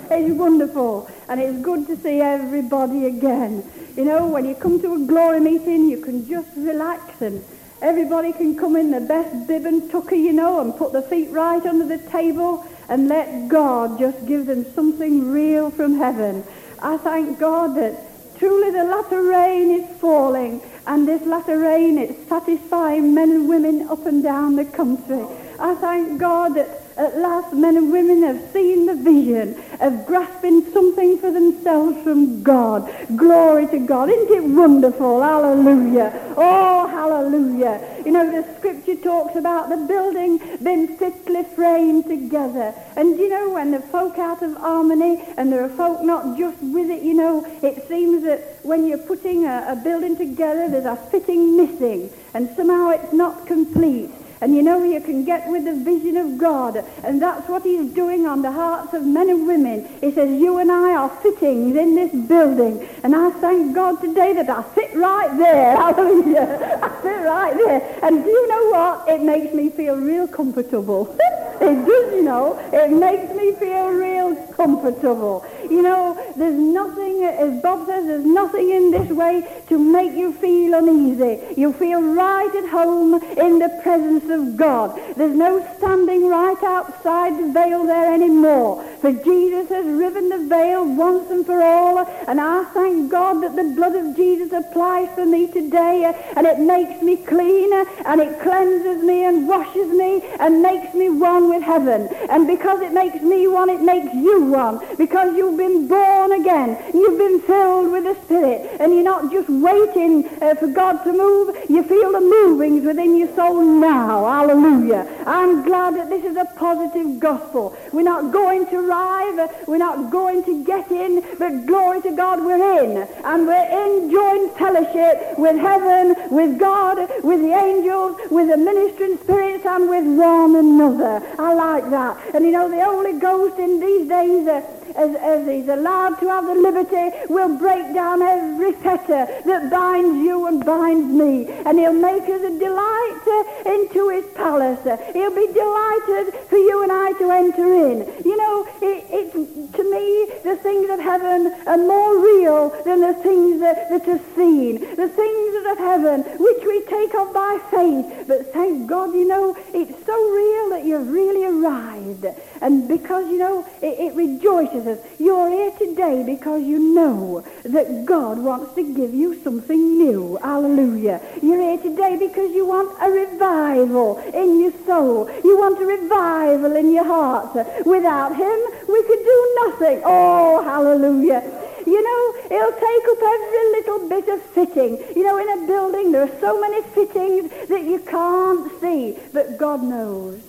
it's 0.09 0.35
wonderful. 0.39 1.11
And 1.29 1.41
it's 1.41 1.59
good 1.63 1.89
to 1.89 1.97
see 1.97 2.21
everybody 2.21 3.07
again. 3.07 3.69
You 3.97 4.05
know, 4.05 4.29
when 4.29 4.45
you 4.45 4.55
come 4.55 4.81
to 4.83 4.95
a 4.95 4.99
glory 5.01 5.41
meeting, 5.41 5.91
you 5.91 6.01
can 6.01 6.29
just 6.29 6.49
relax 6.57 7.21
and 7.21 7.45
everybody 7.83 8.33
can 8.33 8.57
come 8.57 8.77
in 8.77 8.93
the 8.93 9.01
best 9.01 9.49
bib 9.49 9.67
and 9.67 9.91
tucker, 9.91 10.15
you 10.15 10.33
know, 10.33 10.61
and 10.61 10.77
put 10.77 10.93
their 10.93 11.03
feet 11.03 11.29
right 11.31 11.67
under 11.67 11.87
the 11.87 11.99
table 12.11 12.65
and 12.89 13.09
let 13.09 13.49
God 13.49 13.99
just 13.99 14.25
give 14.27 14.47
them 14.47 14.65
something 14.77 15.29
real 15.29 15.73
from 15.73 15.99
heaven. 15.99 16.45
I 16.81 16.99
thank 16.99 17.41
God 17.41 17.75
that 17.79 18.39
truly 18.39 18.71
the 18.71 18.85
latter 18.85 19.23
rain 19.23 19.73
is 19.73 20.01
falling 20.01 20.61
and 20.87 21.09
this 21.09 21.23
latter 21.23 21.59
rain 21.59 21.99
it's 21.99 22.29
satisfying 22.29 23.15
men 23.15 23.31
and 23.31 23.49
women 23.49 23.89
up 23.89 24.05
and 24.07 24.23
down 24.23 24.57
the 24.57 24.65
country. 24.65 25.25
I 25.59 25.75
thank 25.77 26.21
God 26.21 26.55
that 26.55 26.84
at 26.97 27.19
last 27.19 27.53
men 27.53 27.77
and 27.77 27.91
women 27.91 28.23
have 28.23 28.53
seen 28.53 28.87
the 28.87 28.95
vision 28.95 29.61
of 29.81 30.07
grasping 30.07 30.73
something 30.73 31.19
for 31.19 31.31
themselves 31.31 32.01
from 32.03 32.43
God. 32.43 32.89
Glory 33.17 33.67
to 33.69 33.79
God. 33.79 34.09
Isn't 34.09 34.31
it 34.31 34.45
wonderful? 34.45 35.21
Hallelujah. 35.21 36.35
Oh, 36.37 36.87
hallelujah. 36.87 38.03
You 38.05 38.13
know, 38.13 38.31
the 38.31 38.57
scripture 38.59 38.97
talks 38.97 39.35
about 39.35 39.71
the 39.71 39.77
building 39.77 40.39
being 40.63 40.97
fitly 40.97 41.45
framed 41.55 42.07
together. 42.07 42.75
And 42.97 43.19
you 43.19 43.29
know, 43.29 43.51
when 43.51 43.73
the 43.73 43.81
folk 43.81 44.19
out 44.19 44.43
of 44.43 44.57
harmony 44.57 45.23
and 45.37 45.53
there 45.53 45.65
are 45.65 45.71
folk 45.71 46.03
not 46.03 46.39
just 46.39 46.63
with 46.63 46.91
it, 46.91 47.03
you 47.03 47.15
know, 47.15 47.45
it 47.63 47.89
seems 47.89 48.23
that 48.25 48.59
when 48.63 48.87
you're 48.87 48.99
putting 48.99 49.47
a, 49.47 49.67
a 49.69 49.77
building 49.77 50.17
together, 50.17 50.69
there's 50.69 50.85
a 50.85 50.97
fitting 51.11 51.57
missing. 51.57 52.11
And 52.35 52.49
somehow 52.57 52.91
it's 52.91 53.13
not 53.13 53.47
complete. 53.47 54.11
And 54.41 54.55
you 54.55 54.63
know, 54.63 54.83
you 54.83 55.01
can 55.01 55.25
get 55.25 55.49
with 55.49 55.65
the 55.65 55.75
vision 55.75 56.17
of 56.17 56.39
God. 56.39 56.85
And 57.03 57.21
that's 57.21 57.49
what 57.49 57.63
he's 57.63 57.93
doing 57.93 58.27
on 58.27 58.43
the 58.43 58.53
hearts 58.53 58.93
of 58.95 59.05
men 59.05 59.29
and 59.31 59.47
women. 59.47 59.89
He 60.01 60.13
says, 60.13 60.31
you 60.31 60.59
and 60.59 60.71
I 60.71 60.95
are 60.95 61.09
fittings 61.23 61.77
in 61.77 61.95
this 61.95 62.13
building. 62.13 62.89
And 63.03 63.15
I 63.15 63.31
thank 63.31 63.75
God 63.75 64.01
today 64.01 64.33
that 64.35 64.49
I 64.49 64.65
sit 64.75 64.95
right 64.95 65.37
there. 65.37 65.77
Hallelujah. 65.77 66.81
I 66.83 66.89
fit 67.03 67.21
right 67.25 67.55
there. 67.55 67.99
And 68.03 68.25
do 68.25 68.31
you 68.31 68.49
know 68.49 68.71
what? 68.71 69.09
It 69.09 69.23
makes 69.23 69.55
me 69.55 69.71
feel 69.71 69.97
real 69.97 70.27
comfortable. 70.29 71.17
it 71.61 71.87
does, 71.87 72.15
you 72.15 72.23
know. 72.23 72.59
It 72.73 72.91
makes 72.91 73.33
me 73.35 73.55
feel 73.55 73.89
real 73.91 74.35
comfortable. 74.55 75.47
You 75.71 75.83
know, 75.83 76.15
there's 76.37 76.55
nothing, 76.55 77.25
as 77.25 77.63
Bob 77.63 77.87
says, 77.87 78.07
there's 78.07 78.25
nothing 78.25 78.71
in 78.71 78.91
this 78.91 79.09
way 79.11 79.63
to 79.69 79.79
make 79.79 80.13
you 80.13 80.33
feel 80.33 80.75
uneasy. 80.75 81.55
You 81.57 81.73
feel 81.73 82.03
right 82.03 82.55
at 82.55 82.69
home 82.69 83.15
in 83.15 83.59
the 83.59 83.81
presence 83.83 84.29
of 84.35 84.57
God. 84.57 85.01
There's 85.17 85.37
no 85.37 85.53
standing 85.79 86.29
right 86.29 86.63
outside 86.63 87.39
the 87.39 87.53
veil 87.53 87.87
there 87.87 88.13
anymore. 88.13 88.85
For 89.01 89.13
Jesus 89.13 89.69
has 89.69 89.87
riven 89.87 90.29
the 90.29 90.47
veil 90.49 90.85
once 90.85 91.31
and 91.31 91.45
for 91.47 91.63
all. 91.63 91.99
And 92.29 92.41
I 92.41 92.65
thank 92.73 93.11
God 93.11 93.43
that 93.43 93.55
the 93.57 93.65
blood 93.75 93.95
of 93.95 94.17
Jesus 94.17 94.53
applies 94.53 95.09
for 95.15 95.25
me 95.25 95.47
today. 95.47 95.97
And 96.37 96.47
it 96.47 96.59
makes 96.59 97.03
me 97.03 97.17
clean. 97.17 97.71
And 98.05 98.21
it 98.21 98.41
cleanses 98.41 99.03
me 99.03 99.25
and 99.25 99.49
washes 99.49 99.89
me 99.89 100.23
and 100.41 100.63
makes 100.63 100.95
me 100.95 101.11
one 101.11 101.49
with 101.49 101.63
heaven. 101.63 102.09
And 102.31 102.47
because 102.47 102.81
it 102.81 102.93
makes 102.93 103.21
me 103.23 103.47
one, 103.47 103.71
it 103.71 103.83
makes 103.83 104.13
you 104.15 104.45
one. 104.45 104.81
Because 104.97 105.37
you've 105.37 105.59
been 105.59 105.87
born 105.89 106.33
again. 106.33 106.71
You've 106.93 107.19
been 107.19 107.41
filled 107.41 107.93
with 107.93 108.05
the 108.05 108.17
Spirit. 108.25 108.77
And 108.81 108.95
you're 108.95 109.05
not 109.05 109.31
just 109.31 109.49
waiting 109.49 110.27
uh, 110.41 110.55
for 110.55 110.69
God 110.69 111.05
to 111.05 111.13
move. 111.13 111.57
You 111.69 111.83
feel 111.83 112.13
the 112.13 112.21
movings 112.21 112.85
within 112.85 113.17
your 113.17 113.35
soul 113.35 113.63
now. 113.63 114.14
Hallelujah. 114.23 115.07
I'm 115.27 115.65
glad 115.65 115.97
that 115.97 116.09
this 116.11 116.25
is 116.25 116.37
a 116.37 116.45
positive 116.57 117.19
gospel. 117.19 117.77
We're 117.93 118.03
not 118.03 118.33
going 118.33 118.67
to 118.67 118.77
arrive. 118.77 119.51
We're 119.67 119.79
not 119.79 120.11
going 120.11 120.45
to 120.45 120.65
get 120.65 120.91
in. 120.91 121.25
But 121.39 121.67
glory 121.67 122.03
to 122.03 122.15
God, 122.15 122.45
we're 122.45 122.83
in. 122.83 123.09
And 123.25 123.47
we're 123.47 123.69
in 123.83 124.11
joint 124.11 124.57
fellowship 124.57 125.39
with 125.39 125.57
heaven, 125.57 126.31
with 126.31 126.59
God, 126.59 126.99
with 127.23 127.41
the 127.41 127.53
angels, 127.53 128.21
with 128.31 128.49
the 128.49 128.57
ministering 128.57 129.19
spirits, 129.19 129.67
and 129.67 129.89
with 129.89 130.05
one 130.05 130.57
another. 130.57 131.23
I 131.39 131.55
like 131.55 131.91
that. 131.91 132.35
And 132.35 132.45
you 132.45 132.53
know, 132.53 132.69
the 132.69 132.85
Holy 132.85 133.19
Ghost 133.19 133.59
in 133.59 133.81
these 133.81 134.09
days, 134.09 134.47
uh, 134.47 134.63
as, 134.97 135.15
as 135.17 135.47
he's 135.47 135.69
allowed 135.69 136.21
to 136.21 136.29
have 136.29 136.47
the 136.47 136.55
liberty, 136.55 137.17
will 137.29 137.57
break 137.59 137.95
down 137.95 138.23
every 138.23 138.73
fetter 138.73 139.27
that 139.45 139.71
binds 139.71 140.19
you 140.25 140.47
and 140.47 140.65
binds 140.65 141.07
me. 141.13 141.49
And 141.67 141.79
he'll 141.79 141.93
make 141.93 142.25
us 142.25 142.43
a 142.43 142.59
delight 142.59 143.21
uh, 143.27 143.71
into 143.71 144.09
his 144.11 144.27
palace. 144.35 144.83
He'll 145.13 145.35
be 145.35 145.53
delighted 145.53 146.35
for 146.49 146.57
you 146.57 146.83
and 146.83 146.93
I 146.93 147.13
to 147.19 147.31
enter 147.31 147.67
in. 147.73 148.25
You 148.25 148.37
know, 148.37 148.69
it, 148.83 149.05
it, 149.11 149.33
to 149.75 149.83
me, 149.91 150.27
the 150.43 150.57
things 150.57 150.91
of 150.91 151.01
heaven 151.01 151.55
are 151.67 151.79
more 151.79 152.23
real 152.23 152.71
than 152.85 153.01
the 153.01 153.15
things 153.15 153.61
that, 153.61 153.91
that 153.91 154.09
are 154.09 154.21
seen. 154.37 154.81
The 154.97 155.09
things 155.09 155.67
of 155.67 155.79
heaven, 155.79 156.23
which 156.39 156.65
we 156.65 156.85
take 156.85 157.15
on 157.15 157.33
by 157.33 157.59
faith. 157.71 158.29
But 158.29 158.53
thank 158.53 158.89
God, 158.89 159.15
you 159.15 159.27
know, 159.27 159.57
it's 159.73 160.07
so 160.07 160.15
real 160.31 160.71
that 160.71 160.85
you've 160.85 161.09
really 161.09 161.45
arrived. 161.45 162.27
And 162.61 162.89
because, 162.89 163.29
you 163.31 163.39
know, 163.39 163.67
it, 163.83 163.99
it 163.99 164.15
rejoices 164.15 164.87
us. 164.87 164.99
You're 165.19 165.51
here 165.51 165.73
today 165.73 166.23
because 166.25 166.63
you 166.63 166.95
know 166.95 167.45
that 167.65 168.05
God 168.05 168.39
wants 168.39 168.75
to 168.75 168.83
give 168.95 169.15
you 169.15 169.43
something 169.43 169.99
new. 169.99 170.37
Hallelujah. 170.43 171.21
You're 171.43 171.61
here 171.61 171.79
today 171.79 172.17
because 172.17 172.53
you 172.53 172.67
want 172.67 172.97
a 173.03 173.11
revival 173.11 174.19
in 174.33 174.61
your 174.61 174.73
soul. 174.87 175.31
You 175.43 175.59
want 175.59 175.81
a 175.81 175.87
revival 175.87 176.77
in 176.77 176.93
your 176.93 177.05
heart. 177.05 177.55
Without 177.87 178.37
him, 178.37 178.59
we 178.89 179.03
could 179.03 179.25
do 179.25 179.57
nothing. 179.67 180.03
Oh, 180.05 180.63
hallelujah. 180.63 181.43
You 181.87 182.03
know, 182.03 182.57
it'll 182.57 182.73
take 182.73 183.05
up 183.13 183.19
every 183.23 183.71
little 183.77 184.09
bit 184.09 184.29
of 184.29 184.43
fitting. 184.43 184.99
You 185.15 185.23
know, 185.23 185.39
in 185.39 185.63
a 185.63 185.67
building, 185.67 186.13
there 186.13 186.23
are 186.23 186.41
so 186.41 186.59
many 186.61 186.83
fittings 186.95 187.51
that 187.69 187.85
you 187.85 187.99
can't 187.99 188.81
see. 188.81 189.19
But 189.33 189.59
God 189.59 189.83
knows. 189.83 190.41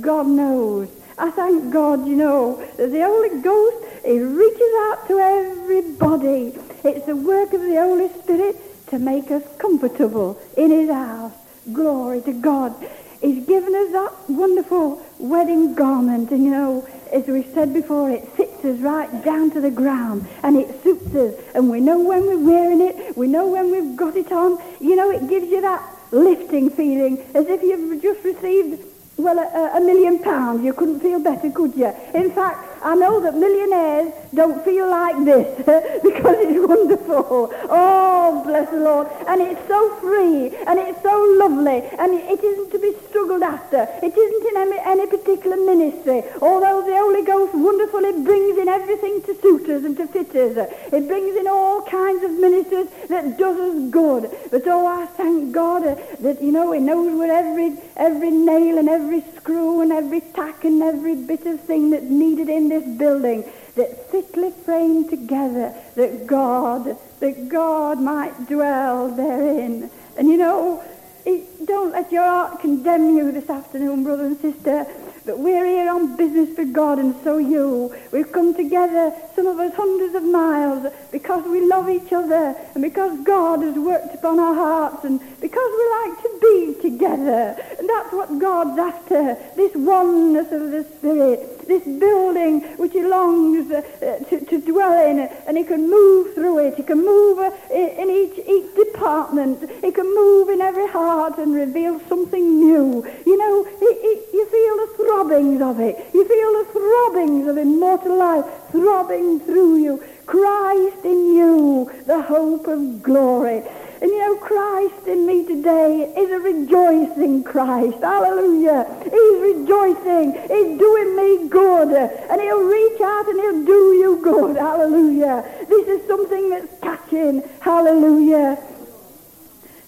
God 0.00 0.26
knows. 0.28 0.88
I 1.18 1.30
thank 1.30 1.72
God, 1.72 2.06
you 2.06 2.14
know, 2.14 2.62
that 2.76 2.90
the 2.90 3.00
Holy 3.00 3.40
Ghost, 3.40 3.86
He 4.04 4.20
reaches 4.20 4.72
out 4.88 5.08
to 5.08 5.18
everybody. 5.18 6.52
It's 6.84 7.06
the 7.06 7.16
work 7.16 7.54
of 7.54 7.62
the 7.62 7.76
Holy 7.76 8.08
Spirit 8.22 8.56
to 8.88 8.98
make 8.98 9.30
us 9.30 9.42
comfortable 9.58 10.38
in 10.56 10.70
His 10.70 10.90
house. 10.90 11.32
Glory 11.72 12.20
to 12.22 12.32
God. 12.32 12.74
He's 13.22 13.46
given 13.46 13.74
us 13.74 13.92
that 13.92 14.12
wonderful 14.28 15.02
wedding 15.18 15.74
garment, 15.74 16.30
and 16.32 16.44
you 16.44 16.50
know, 16.50 16.86
as 17.10 17.26
we 17.26 17.44
said 17.54 17.72
before, 17.72 18.10
it 18.10 18.28
fits 18.36 18.62
us 18.64 18.78
right 18.80 19.24
down 19.24 19.50
to 19.52 19.60
the 19.60 19.70
ground, 19.70 20.28
and 20.42 20.56
it 20.56 20.82
suits 20.82 21.14
us, 21.14 21.34
and 21.54 21.70
we 21.70 21.80
know 21.80 21.98
when 21.98 22.26
we're 22.26 22.38
wearing 22.38 22.82
it, 22.82 23.16
we 23.16 23.26
know 23.26 23.48
when 23.48 23.72
we've 23.72 23.96
got 23.96 24.16
it 24.16 24.30
on. 24.30 24.62
You 24.80 24.96
know, 24.96 25.10
it 25.10 25.28
gives 25.28 25.48
you 25.48 25.62
that 25.62 25.82
lifting 26.12 26.68
feeling, 26.68 27.18
as 27.34 27.46
if 27.48 27.62
you've 27.62 28.02
just 28.02 28.22
received 28.22 28.85
well, 29.16 29.38
a, 29.38 29.78
a, 29.78 29.80
million 29.80 30.18
pounds. 30.18 30.64
You 30.64 30.72
couldn't 30.74 31.00
feel 31.00 31.18
better, 31.18 31.50
could 31.50 31.74
you? 31.74 31.92
In 32.14 32.30
fact, 32.32 32.78
I 32.82 32.94
know 32.94 33.20
that 33.20 33.34
millionaires 33.34 34.12
don't 34.36 34.64
feel 34.64 34.88
like 34.88 35.24
this 35.24 35.48
because 36.02 36.36
it's 36.38 36.66
wonderful. 36.66 37.50
Oh, 37.68 38.42
bless 38.46 38.70
the 38.70 38.78
Lord. 38.78 39.08
And 39.26 39.40
it's 39.40 39.66
so 39.66 39.96
free 39.96 40.54
and 40.66 40.78
it's 40.78 41.02
so 41.02 41.16
lovely 41.40 41.82
and 41.98 42.14
it 42.14 42.42
isn't 42.42 42.70
to 42.70 42.78
be 42.78 42.94
struggled 43.08 43.42
after. 43.42 43.88
It 44.02 44.16
isn't 44.16 44.44
in 44.50 44.56
any, 44.56 44.78
any 44.78 45.06
particular 45.06 45.56
ministry. 45.56 46.22
Although 46.40 46.86
the 46.86 46.96
Holy 46.96 47.24
Ghost 47.24 47.54
wonderfully 47.54 48.12
brings 48.22 48.58
in 48.58 48.68
everything 48.68 49.22
to 49.22 49.34
suit 49.42 49.68
us 49.68 49.84
and 49.84 49.96
to 49.96 50.06
fit 50.06 50.30
us. 50.36 50.70
It 50.92 51.08
brings 51.08 51.36
in 51.36 51.48
all 51.48 51.82
kinds 51.82 52.22
of 52.22 52.30
ministers 52.30 52.86
that 53.08 53.36
does 53.38 53.58
us 53.58 53.90
good. 53.90 54.30
But 54.50 54.62
oh, 54.66 54.86
I 54.86 55.06
thank 55.06 55.52
God 55.52 55.84
uh, 55.84 55.96
that, 56.20 56.40
you 56.40 56.52
know, 56.52 56.72
he 56.72 56.80
knows 56.80 57.18
where 57.18 57.32
every, 57.32 57.76
every 57.96 58.30
nail 58.30 58.78
and 58.78 58.88
every 58.88 59.22
screw 59.36 59.80
and 59.80 59.90
every 59.92 60.20
tack 60.20 60.64
and 60.64 60.82
every 60.82 61.16
bit 61.16 61.44
of 61.46 61.60
thing 61.62 61.90
that's 61.90 62.04
needed 62.04 62.48
in 62.48 62.68
this 62.68 62.76
this 62.76 62.98
building 62.98 63.44
that 63.76 64.10
fitly 64.10 64.50
framed 64.64 65.10
together 65.10 65.74
that 65.94 66.26
God, 66.26 66.96
that 67.20 67.48
God 67.48 68.00
might 68.00 68.48
dwell 68.48 69.08
therein. 69.08 69.90
And 70.16 70.28
you 70.28 70.38
know, 70.38 70.82
it, 71.24 71.66
don't 71.66 71.92
let 71.92 72.10
your 72.12 72.24
heart 72.24 72.60
condemn 72.60 73.16
you 73.16 73.32
this 73.32 73.50
afternoon, 73.50 74.04
brother 74.04 74.26
and 74.26 74.38
sister. 74.40 74.86
But 75.26 75.40
we're 75.40 75.66
here 75.66 75.90
on 75.90 76.16
business 76.16 76.54
for 76.54 76.64
God, 76.64 77.00
and 77.00 77.14
so 77.24 77.38
you. 77.38 77.92
We've 78.12 78.30
come 78.30 78.54
together, 78.54 79.12
some 79.34 79.48
of 79.48 79.58
us 79.58 79.74
hundreds 79.74 80.14
of 80.14 80.22
miles, 80.22 80.86
because 81.10 81.44
we 81.46 81.66
love 81.66 81.90
each 81.90 82.12
other, 82.12 82.54
and 82.74 82.82
because 82.82 83.18
God 83.24 83.60
has 83.62 83.74
worked 83.74 84.14
upon 84.14 84.38
our 84.38 84.54
hearts, 84.54 85.04
and 85.04 85.18
because 85.40 85.70
we 85.76 85.90
like 85.90 86.22
to 86.22 86.38
be 86.40 86.80
together. 86.80 87.60
And 87.76 87.88
that's 87.88 88.12
what 88.12 88.38
God's 88.38 88.78
after, 88.78 89.36
this 89.56 89.74
oneness 89.74 90.52
of 90.52 90.70
the 90.70 90.84
Spirit, 90.84 91.55
this 91.66 91.84
building 91.84 92.60
which 92.78 92.92
He 92.92 93.02
longs 93.02 93.70
uh, 93.70 93.82
to, 94.28 94.40
to 94.44 94.60
dwell 94.60 94.92
in, 95.08 95.18
and 95.46 95.56
He 95.56 95.64
can 95.64 95.90
move 95.90 96.34
through 96.34 96.58
it. 96.66 96.74
He 96.76 96.82
can 96.82 97.04
move 97.04 97.38
uh, 97.38 97.50
in 97.70 98.10
each, 98.10 98.38
each 98.46 98.74
department. 98.74 99.70
He 99.82 99.90
can 99.92 100.06
move 100.14 100.48
in 100.48 100.60
every 100.60 100.88
heart 100.88 101.38
and 101.38 101.54
reveal 101.54 102.00
something 102.08 102.60
new. 102.60 103.06
You 103.26 103.36
know, 103.36 103.66
you 103.80 104.46
feel 104.50 104.76
the 104.86 104.92
throbbings 104.96 105.62
of 105.62 105.80
it. 105.80 106.10
You 106.14 106.26
feel 106.26 106.52
the 106.64 106.66
throbbings 106.72 107.48
of 107.48 107.56
immortal 107.56 108.16
life 108.16 108.44
throbbing 108.70 109.40
through 109.40 109.76
you. 109.76 110.04
Christ 110.26 111.04
in 111.04 111.36
you, 111.36 111.90
the 112.06 112.20
hope 112.20 112.66
of 112.66 113.02
glory. 113.02 113.62
And 114.00 114.10
you 114.10 114.18
know, 114.18 114.36
Christ 114.36 115.06
in 115.06 115.26
me 115.26 115.46
today 115.46 116.12
is 116.16 116.30
a 116.30 116.38
rejoicing 116.38 117.42
Christ. 117.42 117.98
Hallelujah. 118.02 118.84
He's 119.04 119.56
rejoicing. 119.56 120.32
He's 120.32 120.78
doing 120.78 121.16
me 121.16 121.48
good. 121.48 121.94
And 122.30 122.40
he'll 122.40 122.62
reach 122.62 123.00
out 123.00 123.26
and 123.28 123.40
he'll 123.40 123.64
do 123.64 123.92
you 123.94 124.20
good. 124.22 124.56
Hallelujah. 124.56 125.44
This 125.68 125.88
is 125.88 126.06
something 126.06 126.50
that's 126.50 126.80
catching. 126.80 127.42
Hallelujah. 127.60 128.58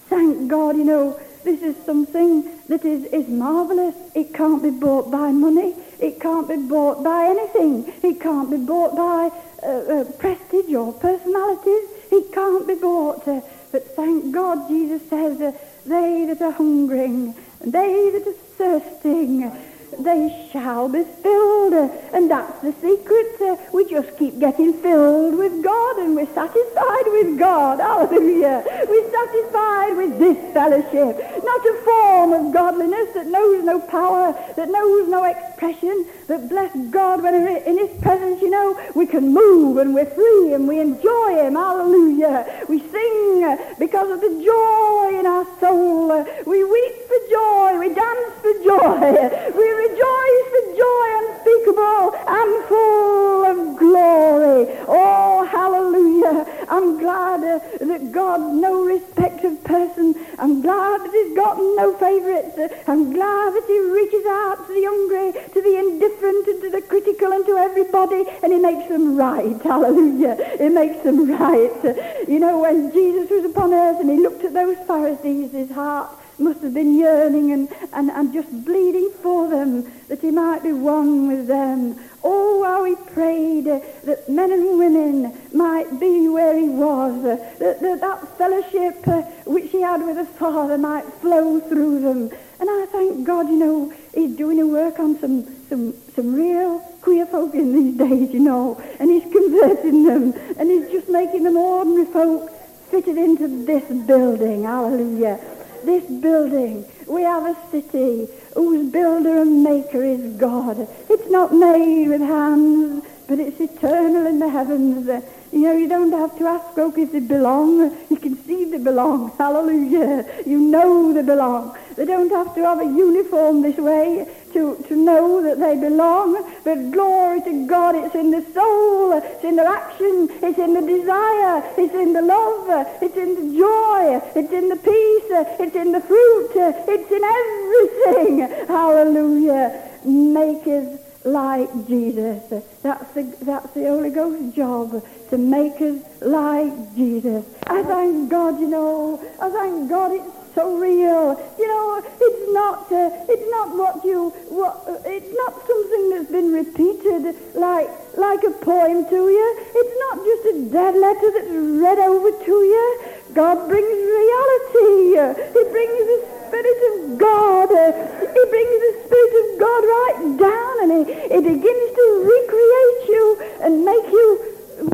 Thank 0.07 0.49
God, 0.49 0.75
you 0.75 0.85
know, 0.85 1.19
this 1.43 1.61
is 1.61 1.75
something 1.85 2.49
that 2.67 2.83
is, 2.83 3.05
is 3.05 3.27
marvelous. 3.27 3.95
It 4.15 4.33
can't 4.33 4.61
be 4.63 4.71
bought 4.71 5.11
by 5.11 5.31
money. 5.31 5.75
It 5.99 6.19
can't 6.19 6.47
be 6.47 6.57
bought 6.57 7.03
by 7.03 7.25
anything. 7.25 7.93
It 8.01 8.19
can't 8.19 8.49
be 8.49 8.57
bought 8.57 8.95
by 8.95 9.29
uh, 9.61 9.67
uh, 9.67 10.03
prestige 10.13 10.73
or 10.73 10.93
personalities. 10.93 11.89
It 12.11 12.33
can't 12.33 12.67
be 12.67 12.73
bought. 12.73 13.27
Uh, 13.27 13.41
but 13.71 13.95
thank 13.95 14.33
God, 14.33 14.67
Jesus 14.67 15.07
says, 15.09 15.37
they 15.85 16.25
that 16.25 16.41
are 16.41 16.51
hungering, 16.51 17.35
they 17.61 18.09
that 18.11 18.27
are 18.27 18.33
thirsting, 18.57 19.51
they 19.97 20.49
shall 20.51 20.89
be 20.89 21.03
filled. 21.23 21.73
And 22.13 22.29
that's 22.29 22.61
the 22.61 22.73
secret. 22.81 23.41
Uh, 23.41 23.57
we 23.73 23.89
just 23.89 24.17
keep 24.17 24.39
getting 24.39 24.73
filled 24.73 25.37
with 25.37 25.63
God 25.63 25.97
and 25.99 26.15
we're 26.15 26.33
satisfied 26.33 27.07
with 27.07 27.39
God. 27.39 27.79
Hallelujah. 27.79 28.63
We're 28.87 29.11
satisfied 29.11 29.97
with 29.97 30.19
this 30.19 30.53
fellowship. 30.53 31.43
Not 31.43 31.65
a 31.65 31.81
form 31.85 32.33
of 32.33 32.53
godliness 32.53 33.13
that 33.13 33.27
knows 33.27 33.63
no 33.63 33.79
power, 33.79 34.33
that 34.55 34.69
knows 34.69 35.07
no 35.09 35.23
expression, 35.23 36.05
but 36.27 36.47
bless 36.49 36.75
God 36.91 37.23
when 37.23 37.33
we're 37.43 37.57
in 37.57 37.77
his 37.77 38.01
presence, 38.01 38.41
you 38.41 38.49
know, 38.49 38.79
we 38.95 39.05
can 39.05 39.33
move 39.33 39.77
and 39.77 39.93
we're 39.93 40.05
free 40.05 40.53
and 40.53 40.67
we 40.67 40.79
enjoy 40.79 41.35
him. 41.35 41.55
Hallelujah. 41.55 42.65
We 42.67 42.79
sing 42.79 43.57
because 43.79 44.11
of 44.11 44.21
the 44.21 44.43
joy 44.43 45.19
in 45.19 45.25
our 45.25 45.45
soul. 45.59 46.25
We 46.45 46.63
weep 46.63 46.95
for 47.07 47.19
joy. 47.29 47.79
We 47.79 47.93
dance 47.93 48.33
for 48.41 48.53
joy. 48.63 49.53
We 49.59 49.78
rejoice 49.79 50.47
with 50.55 50.67
joy 50.75 51.07
unspeakable 51.19 52.05
and 52.27 52.51
full 52.67 53.45
of 53.45 53.79
glory. 53.79 54.67
Oh, 54.87 55.47
hallelujah. 55.49 56.45
I'm 56.67 56.99
glad 56.99 57.43
uh, 57.43 57.59
that 57.79 58.11
God's 58.11 58.53
no 58.59 58.83
respect 58.83 59.43
of 59.45 59.63
person. 59.63 60.15
I'm 60.37 60.61
glad 60.61 61.01
that 61.01 61.13
he's 61.13 61.35
got 61.35 61.57
no 61.57 61.95
favorites. 61.97 62.55
I'm 62.87 63.13
glad 63.13 63.53
that 63.55 63.65
he 63.67 63.79
reaches 63.79 64.25
out 64.27 64.67
to 64.67 64.73
the 64.73 64.83
hungry, 64.83 65.31
to 65.53 65.59
the 65.61 65.75
indifferent, 65.79 66.47
and 66.47 66.61
to 66.63 66.69
the 66.69 66.81
critical, 66.81 67.31
and 67.31 67.45
to 67.45 67.57
everybody, 67.57 68.25
and 68.43 68.51
he 68.51 68.59
makes 68.59 68.89
them 68.89 69.15
right. 69.15 69.61
Hallelujah. 69.61 70.35
He 70.57 70.69
makes 70.69 71.03
them 71.03 71.31
right. 71.39 72.27
You 72.27 72.39
know, 72.39 72.59
when 72.59 72.91
Jesus 72.91 73.29
was 73.29 73.45
upon 73.45 73.73
earth 73.73 73.99
and 73.99 74.09
he 74.09 74.17
looked 74.19 74.43
at 74.43 74.53
those 74.53 74.77
Pharisees, 74.87 75.51
his 75.51 75.71
heart 75.71 76.09
must 76.39 76.61
have 76.61 76.73
been 76.73 76.97
yearning 76.97 77.51
and, 77.51 77.69
and, 77.93 78.09
and 78.09 78.33
just 78.33 78.49
bleeding 78.65 79.11
for 79.21 79.49
them, 79.49 79.91
that 80.07 80.21
he 80.21 80.31
might 80.31 80.63
be 80.63 80.71
one 80.71 81.27
with 81.27 81.47
them. 81.47 81.99
Oh, 82.23 82.63
how 82.63 82.83
he 82.83 82.95
prayed 83.13 83.67
uh, 83.67 83.79
that 84.03 84.27
men 84.27 84.51
and 84.51 84.77
women 84.77 85.37
might 85.53 85.99
be 85.99 86.27
where 86.27 86.57
he 86.57 86.67
was, 86.67 87.23
uh, 87.23 87.55
that, 87.59 87.79
that 87.81 88.01
that 88.01 88.37
fellowship 88.37 89.07
uh, 89.07 89.21
which 89.45 89.71
he 89.71 89.81
had 89.81 90.05
with 90.05 90.17
the 90.17 90.25
Father 90.25 90.77
might 90.77 91.05
flow 91.21 91.59
through 91.59 92.01
them. 92.01 92.29
And 92.59 92.69
I 92.69 92.85
thank 92.91 93.25
God, 93.25 93.47
you 93.47 93.55
know, 93.55 93.93
he's 94.13 94.35
doing 94.35 94.59
a 94.59 94.67
work 94.67 94.99
on 94.99 95.17
some, 95.19 95.45
some, 95.69 95.93
some 96.13 96.33
real 96.35 96.79
queer 97.01 97.25
folk 97.25 97.53
in 97.53 97.73
these 97.73 97.97
days, 97.97 98.33
you 98.33 98.41
know, 98.41 98.81
and 98.99 99.09
he's 99.09 99.23
converting 99.23 100.03
them, 100.05 100.33
and 100.57 100.69
he's 100.69 100.89
just 100.89 101.07
making 101.07 101.43
them 101.43 101.55
ordinary 101.55 102.05
folk 102.05 102.51
fitted 102.91 103.17
into 103.17 103.65
this 103.65 103.85
building. 104.05 104.63
Hallelujah 104.63 105.39
this 105.85 106.03
building. 106.05 106.85
We 107.07 107.23
have 107.23 107.45
a 107.45 107.71
city 107.71 108.27
whose 108.53 108.91
builder 108.91 109.41
and 109.41 109.63
maker 109.63 110.03
is 110.03 110.37
God. 110.37 110.87
It's 111.09 111.29
not 111.29 111.53
made 111.53 112.07
with 112.09 112.21
hands, 112.21 113.03
but 113.27 113.39
it's 113.39 113.59
eternal 113.59 114.25
in 114.27 114.39
the 114.39 114.49
heavens. 114.49 115.07
You 115.51 115.59
know, 115.61 115.73
you 115.73 115.87
don't 115.87 116.11
have 116.11 116.37
to 116.37 116.47
ask 116.47 116.75
folk 116.75 116.97
if 116.97 117.11
they 117.11 117.19
belong. 117.19 117.95
You 118.09 118.17
can 118.17 118.43
see 118.45 118.65
they 118.65 118.77
belong. 118.77 119.31
Hallelujah. 119.37 120.25
You 120.45 120.59
know 120.59 121.13
they 121.13 121.23
belong. 121.23 121.75
They 121.95 122.05
don't 122.05 122.29
have 122.31 122.53
to 122.55 122.61
have 122.61 122.79
a 122.79 122.85
uniform 122.85 123.61
this 123.61 123.77
way 123.77 124.27
to, 124.53 124.83
to 124.87 124.95
know 124.95 125.41
that 125.41 125.59
they 125.59 125.75
belong. 125.75 126.43
But 126.63 126.91
glory 126.91 127.41
to 127.41 127.67
God, 127.67 127.95
it's 127.95 128.15
in 128.15 128.31
the 128.31 128.45
soul, 128.53 129.13
it's 129.13 129.43
in 129.43 129.55
the 129.55 129.65
action, 129.65 130.29
it's 130.41 130.57
in 130.57 130.73
the 130.73 130.81
desire, 130.81 131.63
it's 131.77 131.93
in 131.93 132.13
the 132.13 132.21
love, 132.21 132.67
it's 133.01 133.17
in 133.17 133.35
the 133.35 133.57
joy, 133.57 134.21
it's 134.35 134.51
in 134.51 134.69
the 134.69 134.75
peace, 134.75 135.29
it's 135.59 135.75
in 135.75 135.91
the 135.91 136.01
fruit, 136.01 136.51
it's 136.55 137.11
in 137.11 137.23
everything. 137.23 138.67
Hallelujah. 138.67 139.89
Make 140.05 140.65
us 140.67 140.99
like 141.23 141.69
Jesus. 141.87 142.43
That's 142.81 143.11
the, 143.13 143.23
that's 143.41 143.71
the 143.73 143.83
Holy 143.83 144.09
Ghost's 144.09 144.55
job, 144.55 145.03
to 145.29 145.37
make 145.37 145.79
us 145.81 145.99
like 146.21 146.95
Jesus. 146.95 147.45
I 147.67 147.83
thank 147.83 148.29
God, 148.29 148.59
you 148.59 148.67
know, 148.67 149.21
I 149.41 149.49
thank 149.49 149.89
God 149.89 150.11
it's 150.13 150.38
so 150.55 150.77
real. 150.77 151.35
You 151.57 151.67
know, 151.67 152.01
it's 152.19 152.53
not, 152.53 152.91
uh, 152.91 153.25
it's 153.29 153.49
not 153.51 153.75
what 153.75 154.03
you, 154.03 154.29
what, 154.49 154.83
uh, 154.87 155.01
it's 155.05 155.33
not 155.33 155.53
something 155.67 156.09
that's 156.09 156.31
been 156.31 156.51
repeated 156.51 157.35
like, 157.55 157.89
like 158.17 158.43
a 158.43 158.51
poem 158.51 159.05
to 159.09 159.19
you. 159.29 159.47
It's 159.75 159.95
not 160.05 160.15
just 160.25 160.43
a 160.51 160.55
dead 160.71 160.95
letter 160.95 161.29
that's 161.31 161.51
read 161.51 161.99
over 161.99 162.31
to 162.31 162.51
you. 162.51 162.87
God 163.33 163.67
brings 163.67 163.87
reality. 163.87 165.17
He 165.53 165.63
brings 165.69 165.99
the 166.09 166.19
Spirit 166.47 166.81
of 166.89 167.17
God. 167.17 167.69
He 167.69 168.41
brings 168.49 168.75
the 168.85 168.93
Spirit 169.05 169.33
of 169.43 169.47
God 169.59 169.81
right 169.85 170.19
down 170.39 170.73
and 170.83 170.91
he, 170.97 171.13
he 171.13 171.39
begins 171.39 171.85
to 171.93 172.05
recreate 172.25 173.01
you 173.09 173.25
and 173.61 173.85
make 173.85 174.07
you, 174.11 174.27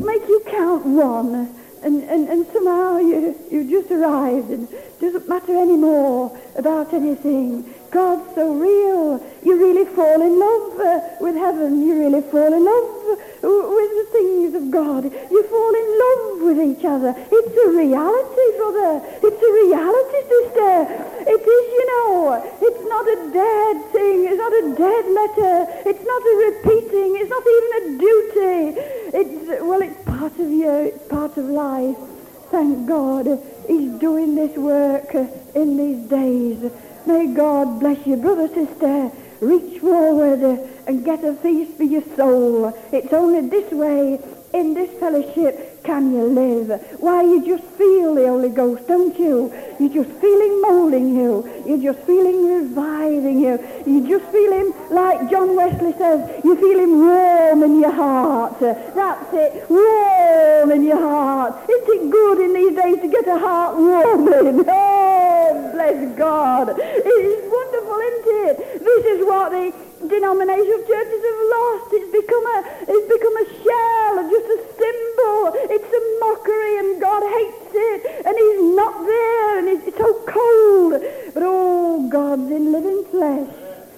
make 0.04 0.28
you 0.28 0.42
count 0.46 0.84
one. 0.84 1.54
And, 1.86 2.02
and, 2.02 2.28
and 2.28 2.44
somehow 2.52 2.98
you, 2.98 3.38
you 3.48 3.70
just 3.70 3.92
arrived 3.92 4.50
and 4.50 4.68
it 4.72 5.00
doesn't 5.00 5.28
matter 5.28 5.56
anymore 5.56 6.36
about 6.56 6.92
anything. 6.92 7.72
God's 7.92 8.34
so 8.34 8.54
real. 8.54 9.24
You 9.44 9.65
fall 9.96 10.20
in 10.20 10.38
love 10.38 10.78
uh, 10.78 11.00
with 11.24 11.34
heaven. 11.34 11.80
You 11.80 11.98
really 11.98 12.20
fall 12.28 12.52
in 12.52 12.62
love 12.62 12.88
with 13.40 13.92
the 13.96 14.06
things 14.12 14.54
of 14.54 14.70
God. 14.70 15.04
You 15.08 15.40
fall 15.48 15.74
in 15.82 15.88
love 16.04 16.24
with 16.46 16.58
each 16.60 16.84
other. 16.84 17.16
It's 17.16 17.54
a 17.64 17.68
reality, 17.72 18.48
brother. 18.60 19.00
It's 19.24 19.40
a 19.40 19.50
reality, 19.64 20.20
sister. 20.28 20.74
It 21.32 21.42
is, 21.56 21.64
you 21.78 21.86
know. 21.92 22.36
It's 22.60 22.82
not 22.92 23.04
a 23.08 23.18
dead 23.32 23.76
thing. 23.96 24.18
It's 24.28 24.40
not 24.44 24.52
a 24.52 24.64
dead 24.76 25.04
letter. 25.20 25.56
It's 25.88 26.04
not 26.04 26.22
a 26.22 26.34
repeating. 26.44 27.10
It's 27.16 27.32
not 27.32 27.44
even 27.56 27.70
a 27.80 27.84
duty. 28.06 28.60
It's, 29.16 29.62
well, 29.64 29.80
it's 29.80 30.00
part 30.04 30.34
of 30.38 30.50
you. 30.50 30.70
It's 30.92 31.08
part 31.08 31.36
of 31.38 31.46
life. 31.46 31.96
Thank 32.50 32.86
God 32.86 33.26
he's 33.66 33.90
doing 33.92 34.34
this 34.34 34.56
work 34.56 35.14
in 35.54 35.76
these 35.76 36.08
days. 36.08 36.70
May 37.06 37.28
God 37.28 37.80
bless 37.80 38.06
you, 38.06 38.16
brother, 38.16 38.48
sister. 38.48 39.10
Reach 39.46 39.78
forward 39.78 40.42
and 40.88 41.04
get 41.04 41.22
a 41.22 41.32
feast 41.34 41.76
for 41.76 41.84
your 41.84 42.02
soul. 42.16 42.76
It's 42.90 43.12
only 43.12 43.48
this 43.48 43.70
way, 43.70 44.18
in 44.52 44.74
this 44.74 44.90
fellowship, 44.98 45.75
can 45.86 46.12
you 46.12 46.24
live? 46.24 46.68
Why, 46.98 47.22
you 47.22 47.46
just 47.46 47.64
feel 47.78 48.14
the 48.16 48.26
Holy 48.26 48.48
Ghost, 48.48 48.88
don't 48.88 49.16
you? 49.18 49.54
You 49.78 49.88
just 49.88 50.10
feel 50.20 50.40
him 50.40 50.60
moulding 50.62 51.14
you. 51.14 51.48
You 51.64 51.80
just 51.80 52.00
feel 52.00 52.26
him 52.26 52.44
reviving 52.44 53.40
you. 53.40 53.54
You 53.86 54.06
just 54.08 54.30
feel 54.32 54.52
him, 54.52 54.74
like 54.90 55.30
John 55.30 55.54
Wesley 55.54 55.92
says, 55.92 56.44
you 56.44 56.56
feel 56.56 56.78
him 56.80 56.98
warm 57.06 57.62
in 57.62 57.80
your 57.80 57.92
heart. 57.92 58.58
That's 58.58 59.32
it, 59.32 59.70
warm 59.70 60.72
in 60.72 60.82
your 60.84 60.98
heart. 60.98 61.70
Isn't 61.70 61.88
it 61.88 62.10
good 62.10 62.40
in 62.40 62.52
these 62.52 62.74
days 62.82 63.00
to 63.02 63.08
get 63.08 63.28
a 63.28 63.38
heart 63.38 63.76
warming? 63.76 64.64
Oh, 65.48 65.70
bless 65.72 66.18
God. 66.18 66.70
It 66.76 67.06
is 67.06 67.52
wonderful, 67.52 67.98
isn't 68.08 68.48
it? 68.48 68.82
This 68.82 69.04
is 69.06 69.24
what 69.24 69.52
the 69.52 69.85
denominational 70.04 70.82
churches 70.84 71.22
have 71.24 71.42
lost. 71.56 71.88
It's 71.92 72.12
become 72.12 72.46
a, 72.46 72.58
it's 72.84 73.08
become 73.08 73.36
a 73.40 73.46
shell, 73.64 74.14
just 74.28 74.48
a 74.52 74.60
symbol. 74.76 75.40
It's 75.72 75.90
a 75.90 76.02
mockery, 76.20 76.74
and 76.78 77.00
God 77.00 77.22
hates 77.24 77.72
it, 77.72 78.00
and 78.26 78.34
He's 78.36 78.62
not 78.76 78.94
there, 79.06 79.58
and 79.58 79.68
it's 79.68 79.96
so 79.96 80.12
cold. 80.28 81.00
But 81.32 81.42
oh, 81.42 82.08
God's 82.10 82.50
in 82.50 82.72
living 82.72 83.04
flesh. 83.10 83.48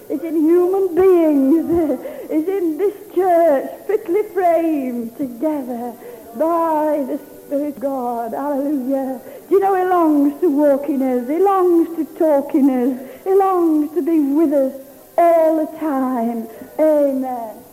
It's 0.09 0.23
in 0.23 0.35
human 0.35 0.95
beings. 0.95 2.05
It's 2.31 2.47
in 2.47 2.77
this 2.77 2.93
church, 3.15 3.87
fitly 3.87 4.21
framed 4.33 5.17
together 5.17 5.93
by 6.37 7.03
the 7.09 7.17
Spirit 7.17 7.79
God. 7.79 8.33
Hallelujah. 8.33 9.19
Do 9.49 9.55
you 9.55 9.59
know 9.59 9.73
He 9.75 9.83
longs 9.83 10.39
to 10.41 10.47
walk 10.49 10.87
in 10.89 11.01
us? 11.01 11.27
He 11.27 11.39
longs 11.39 11.89
to 11.97 12.05
talk 12.19 12.53
in 12.53 12.69
us. 12.69 13.23
He 13.23 13.33
longs 13.33 13.91
to 13.95 14.01
be 14.03 14.19
with 14.19 14.53
us 14.53 14.88
all 15.19 15.65
the 15.65 15.77
time. 15.77 16.47
Amen. 16.79 17.68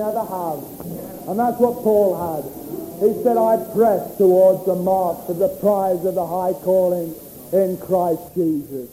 Ever 0.00 0.24
have. 0.24 0.62
And 1.28 1.38
that's 1.38 1.58
what 1.58 1.82
Paul 1.82 2.14
had. 2.14 2.44
He 3.02 3.22
said, 3.22 3.36
I 3.36 3.56
press 3.74 4.16
towards 4.16 4.64
the 4.64 4.74
mark 4.74 5.26
for 5.26 5.34
the 5.34 5.48
prize 5.60 6.04
of 6.04 6.14
the 6.14 6.26
high 6.26 6.52
calling 6.64 7.14
in 7.52 7.78
Christ 7.78 8.34
Jesus. 8.34 8.90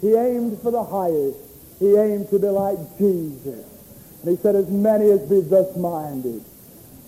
He 0.00 0.14
aimed 0.14 0.60
for 0.62 0.70
the 0.70 0.84
highest. 0.84 1.38
He 1.78 1.94
aimed 1.96 2.30
to 2.30 2.38
be 2.38 2.48
like 2.48 2.78
Jesus. 2.98 3.64
And 4.22 4.36
he 4.36 4.42
said, 4.42 4.56
as 4.56 4.68
many 4.68 5.10
as 5.10 5.20
be 5.28 5.40
thus 5.40 5.76
minded. 5.76 6.44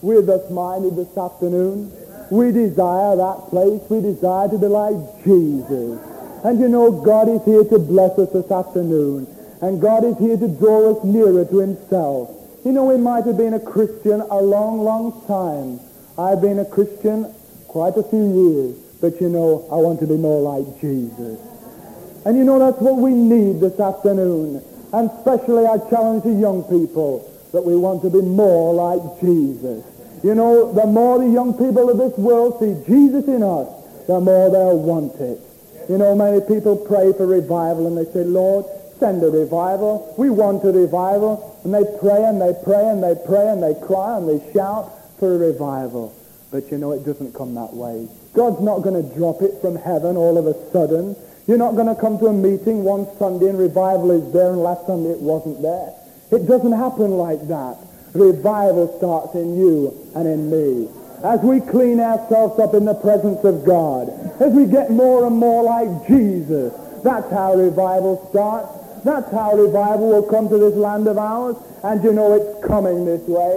We're 0.03 0.23
thus 0.23 0.51
minded 0.51 0.97
this 0.97 1.17
afternoon. 1.17 1.93
We 2.31 2.53
desire 2.53 3.17
that 3.17 3.49
place. 3.51 3.83
We 3.89 4.01
desire 4.01 4.49
to 4.49 4.59
be 4.59 4.67
like 4.67 5.25
Jesus. 5.25 6.01
And 6.45 6.61
you 6.61 6.69
know, 6.69 6.93
God 6.93 7.29
is 7.29 7.45
here 7.45 7.65
to 7.65 7.79
bless 7.79 8.19
us 8.19 8.31
this 8.31 8.51
afternoon. 8.51 9.27
And 9.61 9.81
God 9.81 10.05
is 10.05 10.17
here 10.19 10.37
to 10.37 10.49
draw 10.49 10.93
us 10.95 11.05
nearer 11.05 11.45
to 11.45 11.59
himself. 11.59 12.38
You 12.65 12.73
know, 12.73 12.85
we 12.85 12.97
might 12.97 13.25
have 13.25 13.37
been 13.37 13.55
a 13.55 13.61
Christian 13.61 14.21
a 14.21 14.37
long, 14.37 14.81
long 14.81 15.25
time. 15.27 15.81
I've 16.19 16.41
been 16.41 16.59
a 16.59 16.65
Christian 16.65 17.33
quite 17.69 17.97
a 17.97 18.03
few 18.03 18.27
years. 18.35 18.77
But 19.01 19.21
you 19.21 19.29
know, 19.29 19.69
I 19.71 19.77
want 19.77 20.01
to 20.01 20.07
be 20.07 20.17
more 20.17 20.43
like 20.43 20.81
Jesus. 20.81 21.39
And 22.25 22.37
you 22.37 22.45
know, 22.45 22.59
that's 22.59 22.81
what 22.83 22.97
we 22.97 23.13
need 23.13 23.61
this 23.61 23.79
afternoon. 23.79 24.63
And 24.93 25.11
especially 25.11 25.67
I 25.67 25.79
challenge 25.89 26.25
the 26.25 26.35
young 26.35 26.65
people 26.65 27.31
that 27.53 27.63
we 27.63 27.77
want 27.77 28.03
to 28.03 28.11
be 28.11 28.21
more 28.21 28.75
like 28.75 29.21
Jesus. 29.21 29.85
You 30.25 30.35
know, 30.35 30.73
the 30.73 30.87
more 30.87 31.19
the 31.19 31.31
young 31.31 31.55
people 31.55 31.89
of 31.89 31.99
this 31.99 32.19
world 32.19 32.59
see 32.59 32.75
Jesus 32.91 33.29
in 33.29 33.43
us, 33.43 33.69
the 34.07 34.19
more 34.19 34.51
they'll 34.51 34.79
want 34.79 35.15
it. 35.21 35.41
You 35.89 35.97
know, 35.97 36.15
many 36.17 36.41
people 36.41 36.77
pray 36.77 37.13
for 37.13 37.27
revival 37.27 37.87
and 37.87 37.97
they 37.97 38.11
say, 38.13 38.25
Lord, 38.25 38.67
send 38.99 39.23
a 39.23 39.31
revival. 39.31 40.15
We 40.19 40.31
want 40.31 40.65
a 40.65 40.73
revival. 40.73 41.59
And 41.65 41.75
they 41.75 41.85
pray 41.99 42.25
and 42.25 42.41
they 42.41 42.55
pray 42.65 42.89
and 42.89 43.03
they 43.03 43.15
pray 43.27 43.49
and 43.49 43.63
they 43.63 43.75
cry 43.87 44.19
and 44.19 44.29
they 44.29 44.53
shout 44.53 44.93
for 45.19 45.35
a 45.35 45.39
revival. 45.39 46.15
But 46.51 46.71
you 46.71 46.79
know, 46.79 46.93
it 46.93 47.05
doesn't 47.05 47.35
come 47.35 47.55
that 47.55 47.75
way. 47.75 48.09
God's 48.35 48.61
not 48.61 48.83
going 48.83 48.97
to 48.97 49.17
drop 49.17 49.43
it 49.43 49.61
from 49.61 49.77
heaven 49.77 50.17
all 50.17 50.39
of 50.39 50.47
a 50.47 50.55
sudden. 50.73 51.17
You're 51.47 51.59
not 51.59 51.75
going 51.77 51.89
to 51.89 52.01
come 52.01 52.19
to 52.19 52.27
a 52.27 52.33
meeting 52.33 52.85
one 52.85 53.07
Sunday 53.19 53.49
and 53.49 53.59
revival 53.59 54.11
is 54.11 54.33
there 54.33 54.53
and 54.53 54.61
last 54.61 54.87
Sunday 54.87 55.11
it 55.11 55.21
wasn't 55.21 55.63
there. 55.63 55.93
It 56.31 56.47
doesn't 56.47 56.73
happen 56.73 57.13
like 57.13 57.49
that. 57.49 57.79
Revival 58.15 58.97
starts 58.99 59.35
in 59.35 59.57
you 59.57 59.97
and 60.15 60.29
in 60.29 60.51
me. 60.51 60.89
As 61.25 61.41
we 61.41 61.61
clean 61.61 62.01
ourselves 62.01 62.61
up 62.61 62.75
in 62.75 62.85
the 62.85 62.95
presence 62.95 63.43
of 63.45 63.65
God, 63.65 64.09
as 64.41 64.53
we 64.53 64.67
get 64.67 64.91
more 64.91 65.27
and 65.27 65.37
more 65.37 65.65
like 65.65 66.07
Jesus, 66.07 66.73
that's 67.03 67.31
how 67.33 67.55
revival 67.55 68.29
starts. 68.31 68.78
That's 69.09 69.33
how 69.33 69.57
revival 69.57 70.09
will 70.09 70.29
come 70.29 70.51
to 70.51 70.59
this 70.59 70.75
land 70.75 71.09
of 71.09 71.17
ours. 71.17 71.57
And 71.83 72.05
you 72.05 72.13
know 72.13 72.35
it's 72.35 72.67
coming 72.67 73.07
this 73.07 73.23
way. 73.23 73.57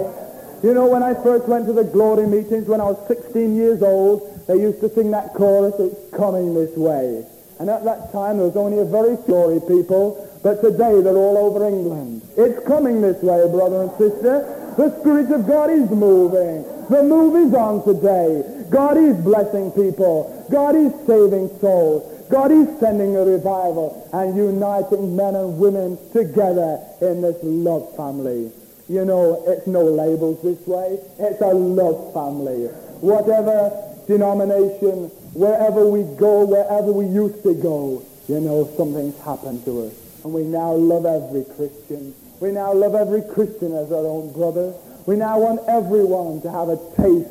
You 0.62 0.72
know, 0.72 0.86
when 0.86 1.02
I 1.02 1.12
first 1.12 1.46
went 1.46 1.66
to 1.66 1.74
the 1.74 1.84
glory 1.84 2.26
meetings 2.26 2.66
when 2.66 2.80
I 2.80 2.84
was 2.84 2.96
16 3.06 3.54
years 3.54 3.82
old, 3.82 4.46
they 4.46 4.56
used 4.56 4.80
to 4.80 4.88
sing 4.88 5.10
that 5.10 5.34
chorus, 5.34 5.74
it's 5.78 6.16
coming 6.16 6.54
this 6.54 6.74
way. 6.74 7.26
And 7.60 7.68
at 7.68 7.84
that 7.84 8.12
time, 8.12 8.38
there 8.38 8.46
was 8.46 8.56
only 8.56 8.78
a 8.78 8.86
very 8.86 9.14
few 9.26 9.60
people, 9.68 10.16
but 10.42 10.62
today 10.62 11.02
they're 11.02 11.20
all 11.20 11.36
over 11.36 11.68
England. 11.68 12.22
It's 12.38 12.66
coming 12.66 13.02
this 13.02 13.22
way, 13.22 13.46
brother 13.52 13.82
and 13.82 13.90
sister. 13.98 14.74
The 14.78 14.98
Spirit 15.00 15.30
of 15.32 15.46
God 15.46 15.68
is 15.68 15.90
moving. 15.90 16.64
The 16.88 17.02
move 17.02 17.36
is 17.36 17.52
on 17.52 17.84
today. 17.84 18.64
God 18.70 18.96
is 18.96 19.16
blessing 19.18 19.70
people. 19.72 20.48
God 20.50 20.74
is 20.76 20.92
saving 21.06 21.50
souls. 21.60 22.11
God 22.32 22.50
is 22.50 22.80
sending 22.80 23.14
a 23.14 23.26
revival 23.26 24.08
and 24.10 24.34
uniting 24.34 25.14
men 25.14 25.34
and 25.36 25.58
women 25.58 25.98
together 26.14 26.80
in 27.02 27.20
this 27.20 27.36
love 27.42 27.94
family. 27.94 28.50
You 28.88 29.04
know, 29.04 29.44
it's 29.46 29.66
no 29.66 29.84
labels 29.84 30.40
this 30.42 30.66
way. 30.66 30.98
It's 31.18 31.42
a 31.42 31.52
love 31.52 32.14
family. 32.14 32.68
Whatever 33.04 33.68
denomination, 34.08 35.08
wherever 35.34 35.86
we 35.86 36.04
go, 36.16 36.46
wherever 36.46 36.90
we 36.90 37.04
used 37.04 37.42
to 37.42 37.52
go, 37.52 38.02
you 38.28 38.40
know, 38.40 38.64
something's 38.78 39.18
happened 39.20 39.62
to 39.66 39.88
us. 39.88 39.92
And 40.24 40.32
we 40.32 40.44
now 40.44 40.72
love 40.72 41.04
every 41.04 41.44
Christian. 41.44 42.14
We 42.40 42.50
now 42.50 42.72
love 42.72 42.94
every 42.94 43.20
Christian 43.28 43.74
as 43.76 43.92
our 43.92 44.06
own 44.06 44.32
brother. 44.32 44.72
We 45.04 45.16
now 45.16 45.38
want 45.38 45.60
everyone 45.68 46.40
to 46.42 46.50
have 46.50 46.70
a 46.70 46.78
taste 46.96 47.28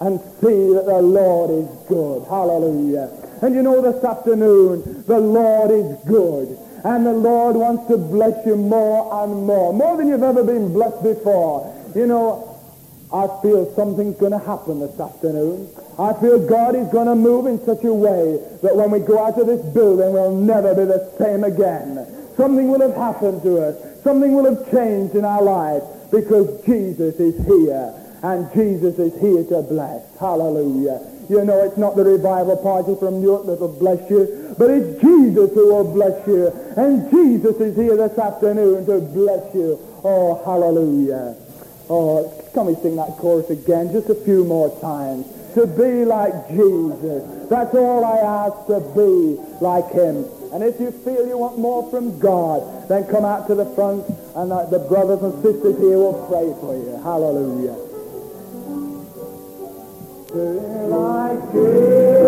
and 0.00 0.18
see 0.40 0.72
that 0.72 0.86
the 0.86 1.02
Lord 1.02 1.50
is 1.50 1.68
good. 1.86 2.26
Hallelujah. 2.26 3.27
And 3.42 3.54
you 3.54 3.62
know 3.62 3.80
this 3.80 4.02
afternoon, 4.02 5.04
the 5.06 5.18
Lord 5.18 5.70
is 5.70 5.96
good. 6.06 6.58
And 6.84 7.06
the 7.06 7.12
Lord 7.12 7.56
wants 7.56 7.88
to 7.88 7.96
bless 7.96 8.46
you 8.46 8.56
more 8.56 9.22
and 9.22 9.46
more. 9.46 9.72
More 9.72 9.96
than 9.96 10.08
you've 10.08 10.22
ever 10.22 10.44
been 10.44 10.72
blessed 10.72 11.02
before. 11.02 11.74
You 11.94 12.06
know, 12.06 12.60
I 13.12 13.26
feel 13.42 13.74
something's 13.74 14.16
going 14.16 14.32
to 14.32 14.38
happen 14.38 14.80
this 14.80 14.98
afternoon. 14.98 15.68
I 15.98 16.12
feel 16.14 16.46
God 16.46 16.76
is 16.76 16.86
going 16.88 17.06
to 17.06 17.14
move 17.14 17.46
in 17.46 17.58
such 17.64 17.84
a 17.84 17.92
way 17.92 18.38
that 18.62 18.76
when 18.76 18.90
we 18.90 19.00
go 19.00 19.24
out 19.24 19.38
of 19.38 19.46
this 19.46 19.64
building, 19.74 20.12
we'll 20.12 20.36
never 20.36 20.74
be 20.74 20.84
the 20.84 21.10
same 21.18 21.42
again. 21.42 22.06
Something 22.36 22.68
will 22.68 22.80
have 22.80 22.94
happened 22.94 23.42
to 23.42 23.58
us. 23.58 24.02
Something 24.04 24.34
will 24.34 24.54
have 24.54 24.70
changed 24.70 25.16
in 25.16 25.24
our 25.24 25.42
lives 25.42 25.84
because 26.10 26.64
Jesus 26.64 27.18
is 27.18 27.34
here. 27.46 27.94
And 28.22 28.52
Jesus 28.52 28.98
is 28.98 29.18
here 29.20 29.44
to 29.44 29.62
bless. 29.62 30.02
Hallelujah. 30.18 31.00
You 31.28 31.44
know, 31.44 31.62
it's 31.62 31.76
not 31.76 31.94
the 31.96 32.04
revival 32.04 32.56
party 32.56 32.94
from 32.98 33.20
Newark 33.20 33.46
that 33.46 33.60
will 33.60 33.76
bless 33.78 34.08
you, 34.08 34.54
but 34.58 34.70
it's 34.70 35.00
Jesus 35.00 35.52
who 35.52 35.74
will 35.74 35.92
bless 35.92 36.26
you. 36.26 36.48
And 36.76 37.10
Jesus 37.10 37.60
is 37.60 37.76
here 37.76 37.96
this 37.96 38.18
afternoon 38.18 38.86
to 38.86 39.00
bless 39.00 39.54
you. 39.54 39.78
Oh, 40.04 40.40
hallelujah. 40.44 41.36
Oh, 41.90 42.32
can 42.54 42.66
we 42.66 42.74
sing 42.76 42.96
that 42.96 43.10
chorus 43.18 43.50
again 43.50 43.92
just 43.92 44.08
a 44.08 44.14
few 44.14 44.44
more 44.44 44.70
times? 44.80 45.26
To 45.54 45.66
be 45.66 46.04
like 46.04 46.48
Jesus. 46.48 47.48
That's 47.48 47.74
all 47.74 48.04
I 48.04 48.48
ask, 48.48 48.66
to 48.68 48.80
be 48.96 49.36
like 49.60 49.90
him. 49.92 50.24
And 50.52 50.62
if 50.62 50.80
you 50.80 50.92
feel 50.92 51.26
you 51.26 51.36
want 51.36 51.58
more 51.58 51.90
from 51.90 52.18
God, 52.18 52.88
then 52.88 53.04
come 53.04 53.24
out 53.24 53.48
to 53.48 53.54
the 53.54 53.66
front 53.74 54.06
and 54.34 54.52
uh, 54.52 54.64
the 54.66 54.78
brothers 54.78 55.22
and 55.22 55.34
sisters 55.42 55.76
here 55.78 55.98
will 55.98 56.26
pray 56.28 56.48
for 56.60 56.76
you. 56.76 56.96
Hallelujah. 57.02 57.87
Like 60.30 61.54
and 61.54 62.27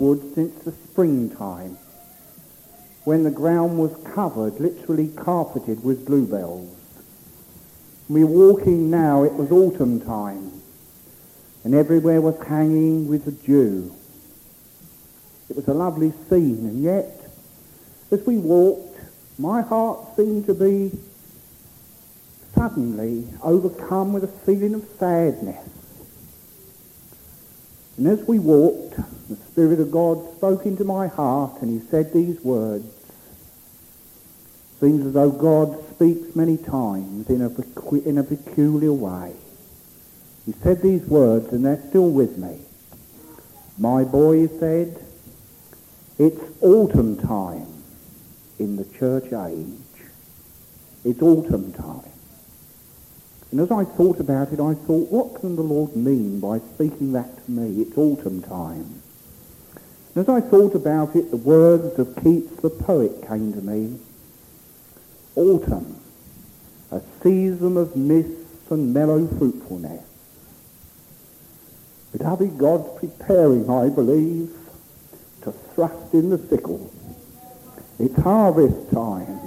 woods 0.00 0.34
since 0.34 0.62
the 0.64 0.72
springtime, 0.72 1.78
when 3.04 3.22
the 3.22 3.30
ground 3.30 3.78
was 3.78 3.94
covered, 4.14 4.58
literally 4.58 5.08
carpeted 5.08 5.84
with 5.84 6.06
bluebells. 6.06 6.74
We 8.08 8.24
were 8.24 8.52
walking 8.52 8.90
now, 8.90 9.22
it 9.22 9.34
was 9.34 9.52
autumn 9.52 10.00
time, 10.00 10.50
and 11.62 11.74
everywhere 11.74 12.20
was 12.20 12.36
hanging 12.46 13.06
with 13.08 13.24
the 13.24 13.32
dew. 13.32 13.94
It 15.48 15.56
was 15.56 15.68
a 15.68 15.74
lovely 15.74 16.12
scene, 16.28 16.66
and 16.66 16.82
yet, 16.82 17.20
as 18.10 18.24
we 18.26 18.38
walked, 18.38 18.98
my 19.38 19.62
heart 19.62 20.16
seemed 20.16 20.46
to 20.46 20.54
be 20.54 20.92
suddenly 22.54 23.26
overcome 23.42 24.12
with 24.12 24.24
a 24.24 24.28
feeling 24.28 24.74
of 24.74 24.84
sadness. 24.98 25.69
And 27.96 28.06
as 28.06 28.22
we 28.26 28.38
walked, 28.38 28.96
the 29.28 29.36
Spirit 29.36 29.80
of 29.80 29.90
God 29.90 30.36
spoke 30.36 30.66
into 30.66 30.84
my 30.84 31.06
heart 31.06 31.60
and 31.60 31.70
he 31.70 31.86
said 31.88 32.12
these 32.12 32.40
words. 32.40 32.86
Seems 34.80 35.06
as 35.06 35.12
though 35.12 35.30
God 35.30 35.84
speaks 35.94 36.34
many 36.34 36.56
times 36.56 37.28
in 37.28 37.42
a, 37.42 38.08
in 38.08 38.18
a 38.18 38.24
peculiar 38.24 38.92
way. 38.92 39.34
He 40.46 40.52
said 40.52 40.80
these 40.80 41.02
words 41.02 41.52
and 41.52 41.64
they're 41.64 41.82
still 41.88 42.10
with 42.10 42.38
me. 42.38 42.60
My 43.78 44.04
boy, 44.04 44.46
said, 44.46 45.04
it's 46.18 46.40
autumn 46.60 47.16
time 47.16 47.66
in 48.58 48.76
the 48.76 48.84
church 48.98 49.32
age. 49.32 50.04
It's 51.04 51.22
autumn 51.22 51.72
time. 51.72 52.09
And 53.50 53.60
as 53.60 53.70
I 53.70 53.84
thought 53.84 54.20
about 54.20 54.52
it, 54.52 54.60
I 54.60 54.74
thought, 54.74 55.10
what 55.10 55.40
can 55.40 55.56
the 55.56 55.62
Lord 55.62 55.96
mean 55.96 56.38
by 56.38 56.60
speaking 56.74 57.12
that 57.12 57.44
to 57.44 57.50
me? 57.50 57.82
It's 57.82 57.98
autumn 57.98 58.42
time. 58.42 59.02
And 60.14 60.22
as 60.22 60.28
I 60.28 60.40
thought 60.40 60.74
about 60.74 61.16
it, 61.16 61.30
the 61.30 61.36
words 61.36 61.98
of 61.98 62.14
Keats 62.22 62.60
the 62.60 62.70
poet 62.70 63.26
came 63.26 63.52
to 63.52 63.60
me. 63.60 63.98
Autumn, 65.34 66.00
a 66.92 67.00
season 67.22 67.76
of 67.76 67.96
mists 67.96 68.70
and 68.70 68.94
mellow 68.94 69.26
fruitfulness. 69.26 70.04
Beloved, 72.12 72.58
God's 72.58 72.98
preparing, 72.98 73.70
I 73.70 73.88
believe, 73.88 74.52
to 75.42 75.52
thrust 75.52 76.12
in 76.12 76.30
the 76.30 76.38
sickle. 76.38 76.92
It's 77.98 78.18
harvest 78.20 78.92
time. 78.92 79.40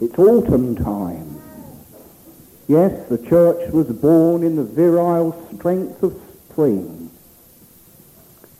It's 0.00 0.18
autumn 0.18 0.76
time. 0.76 1.31
Yes, 2.72 3.06
the 3.10 3.18
church 3.18 3.70
was 3.70 3.86
born 3.88 4.42
in 4.42 4.56
the 4.56 4.64
virile 4.64 5.36
strength 5.54 6.02
of 6.02 6.18
spring. 6.48 7.10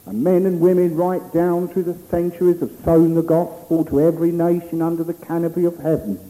And 0.04 0.22
men 0.22 0.44
and 0.44 0.60
women 0.60 0.96
right 0.96 1.32
down 1.32 1.68
through 1.68 1.84
the 1.84 1.96
centuries 2.10 2.60
have 2.60 2.76
sown 2.84 3.14
the 3.14 3.22
gospel 3.22 3.86
to 3.86 4.02
every 4.02 4.30
nation 4.30 4.82
under 4.82 5.02
the 5.02 5.14
canopy 5.14 5.64
of 5.64 5.78
heaven. 5.78 6.20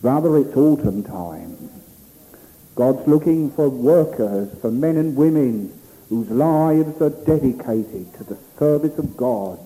Rather, 0.00 0.38
it's 0.38 0.56
autumn 0.56 1.02
time. 1.02 1.68
God's 2.74 3.06
looking 3.06 3.50
for 3.50 3.68
workers, 3.68 4.48
for 4.62 4.70
men 4.70 4.96
and 4.96 5.14
women 5.14 5.78
whose 6.08 6.30
lives 6.30 7.02
are 7.02 7.10
dedicated 7.10 8.14
to 8.14 8.24
the 8.24 8.38
service 8.58 8.96
of 8.96 9.14
God. 9.14 9.58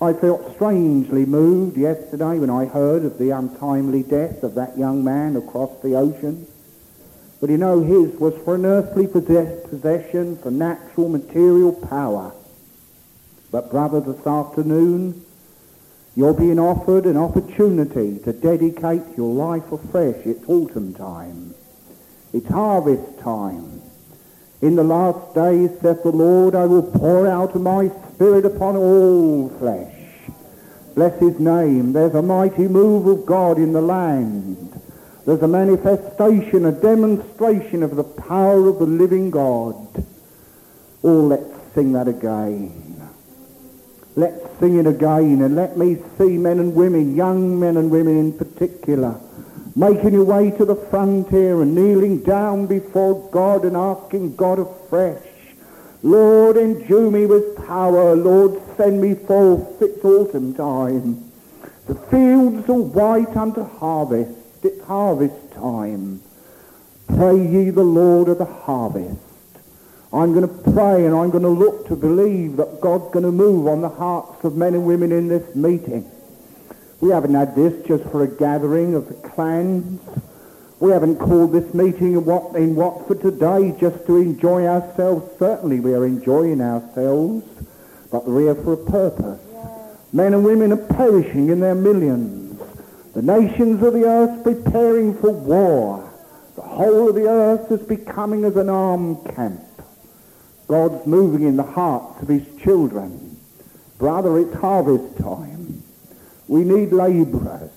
I 0.00 0.12
felt 0.12 0.54
strangely 0.54 1.26
moved 1.26 1.76
yesterday 1.76 2.38
when 2.38 2.50
I 2.50 2.66
heard 2.66 3.04
of 3.04 3.18
the 3.18 3.30
untimely 3.30 4.04
death 4.04 4.44
of 4.44 4.54
that 4.54 4.78
young 4.78 5.02
man 5.02 5.34
across 5.34 5.82
the 5.82 5.96
ocean. 5.96 6.46
But 7.40 7.50
you 7.50 7.56
know, 7.56 7.82
his 7.82 8.18
was 8.18 8.34
for 8.44 8.54
an 8.54 8.64
earthly 8.64 9.08
possession, 9.08 10.36
for 10.36 10.52
natural 10.52 11.08
material 11.08 11.72
power. 11.72 12.32
But 13.50 13.70
brother, 13.72 14.00
this 14.00 14.24
afternoon, 14.24 15.24
you're 16.14 16.34
being 16.34 16.60
offered 16.60 17.04
an 17.04 17.16
opportunity 17.16 18.18
to 18.20 18.32
dedicate 18.32 19.02
your 19.16 19.34
life 19.34 19.70
afresh. 19.72 20.24
It's 20.24 20.48
autumn 20.48 20.94
time. 20.94 21.54
It's 22.32 22.48
harvest 22.48 23.18
time. 23.20 23.82
In 24.60 24.76
the 24.76 24.84
last 24.84 25.34
days, 25.34 25.70
saith 25.80 26.02
the 26.02 26.12
Lord, 26.12 26.54
I 26.54 26.66
will 26.66 26.82
pour 26.82 27.26
out 27.26 27.54
my 27.54 27.90
Spirit 28.18 28.46
upon 28.46 28.74
all 28.74 29.48
flesh. 29.60 29.94
Bless 30.96 31.20
his 31.20 31.38
name. 31.38 31.92
There's 31.92 32.16
a 32.16 32.20
mighty 32.20 32.66
move 32.66 33.06
of 33.06 33.24
God 33.24 33.58
in 33.58 33.72
the 33.72 33.80
land. 33.80 34.80
There's 35.24 35.40
a 35.40 35.46
manifestation, 35.46 36.64
a 36.64 36.72
demonstration 36.72 37.84
of 37.84 37.94
the 37.94 38.02
power 38.02 38.66
of 38.66 38.80
the 38.80 38.86
living 38.86 39.30
God. 39.30 40.04
Oh, 41.04 41.20
let's 41.28 41.46
sing 41.76 41.92
that 41.92 42.08
again. 42.08 43.08
Let's 44.16 44.58
sing 44.58 44.80
it 44.80 44.88
again 44.88 45.40
and 45.42 45.54
let 45.54 45.78
me 45.78 45.98
see 46.18 46.38
men 46.38 46.58
and 46.58 46.74
women, 46.74 47.14
young 47.14 47.60
men 47.60 47.76
and 47.76 47.88
women 47.88 48.18
in 48.18 48.36
particular, 48.36 49.14
making 49.76 50.14
your 50.14 50.24
way 50.24 50.50
to 50.50 50.64
the 50.64 50.74
frontier 50.74 51.62
and 51.62 51.72
kneeling 51.72 52.24
down 52.24 52.66
before 52.66 53.30
God 53.30 53.64
and 53.64 53.76
asking 53.76 54.34
God 54.34 54.58
afresh 54.58 55.27
Lord, 56.02 56.56
endue 56.56 57.10
me 57.10 57.26
with 57.26 57.56
power. 57.66 58.14
Lord, 58.14 58.60
send 58.76 59.00
me 59.00 59.14
forth. 59.14 59.82
It's 59.82 60.04
autumn 60.04 60.54
time. 60.54 61.30
The 61.86 61.94
fields 61.94 62.68
are 62.68 62.74
white 62.74 63.36
unto 63.36 63.64
harvest. 63.64 64.38
It's 64.62 64.84
harvest 64.84 65.52
time. 65.52 66.20
Pray 67.08 67.36
ye 67.36 67.70
the 67.70 67.82
Lord 67.82 68.28
of 68.28 68.38
the 68.38 68.44
harvest. 68.44 69.18
I'm 70.12 70.32
going 70.32 70.48
to 70.48 70.72
pray 70.72 71.04
and 71.04 71.14
I'm 71.14 71.30
going 71.30 71.42
to 71.42 71.48
look 71.48 71.88
to 71.88 71.96
believe 71.96 72.56
that 72.56 72.80
God's 72.80 73.12
going 73.12 73.24
to 73.24 73.32
move 73.32 73.66
on 73.66 73.80
the 73.80 73.88
hearts 73.88 74.44
of 74.44 74.56
men 74.56 74.74
and 74.74 74.86
women 74.86 75.12
in 75.12 75.28
this 75.28 75.54
meeting. 75.54 76.10
We 77.00 77.10
haven't 77.10 77.34
had 77.34 77.54
this 77.54 77.86
just 77.86 78.04
for 78.04 78.22
a 78.22 78.26
gathering 78.26 78.94
of 78.94 79.08
the 79.08 79.14
clans. 79.28 80.00
We 80.80 80.92
haven't 80.92 81.16
called 81.16 81.52
this 81.52 81.74
meeting 81.74 82.12
in, 82.12 82.24
Wat- 82.24 82.54
in 82.54 82.76
Watford 82.76 83.20
today 83.20 83.74
just 83.80 84.06
to 84.06 84.16
enjoy 84.16 84.66
ourselves. 84.66 85.36
Certainly 85.38 85.80
we 85.80 85.92
are 85.94 86.06
enjoying 86.06 86.60
ourselves, 86.60 87.44
but 88.12 88.26
we're 88.28 88.54
here 88.54 88.54
for 88.54 88.74
a 88.74 88.76
purpose. 88.76 89.40
Men 90.12 90.34
and 90.34 90.44
women 90.44 90.72
are 90.72 90.76
perishing 90.76 91.48
in 91.48 91.60
their 91.60 91.74
millions. 91.74 92.60
The 93.14 93.22
nations 93.22 93.82
of 93.82 93.92
the 93.92 94.04
earth 94.04 94.44
preparing 94.44 95.14
for 95.14 95.32
war. 95.32 96.08
The 96.54 96.62
whole 96.62 97.08
of 97.08 97.16
the 97.16 97.28
earth 97.28 97.70
is 97.72 97.82
becoming 97.82 98.44
as 98.44 98.56
an 98.56 98.68
armed 98.68 99.24
camp. 99.34 99.60
God's 100.68 101.06
moving 101.06 101.46
in 101.46 101.56
the 101.56 101.62
hearts 101.64 102.22
of 102.22 102.28
his 102.28 102.46
children. 102.62 103.36
Brother, 103.98 104.38
it's 104.38 104.54
harvest 104.54 105.18
time. 105.18 105.82
We 106.46 106.62
need 106.62 106.92
laborers. 106.92 107.70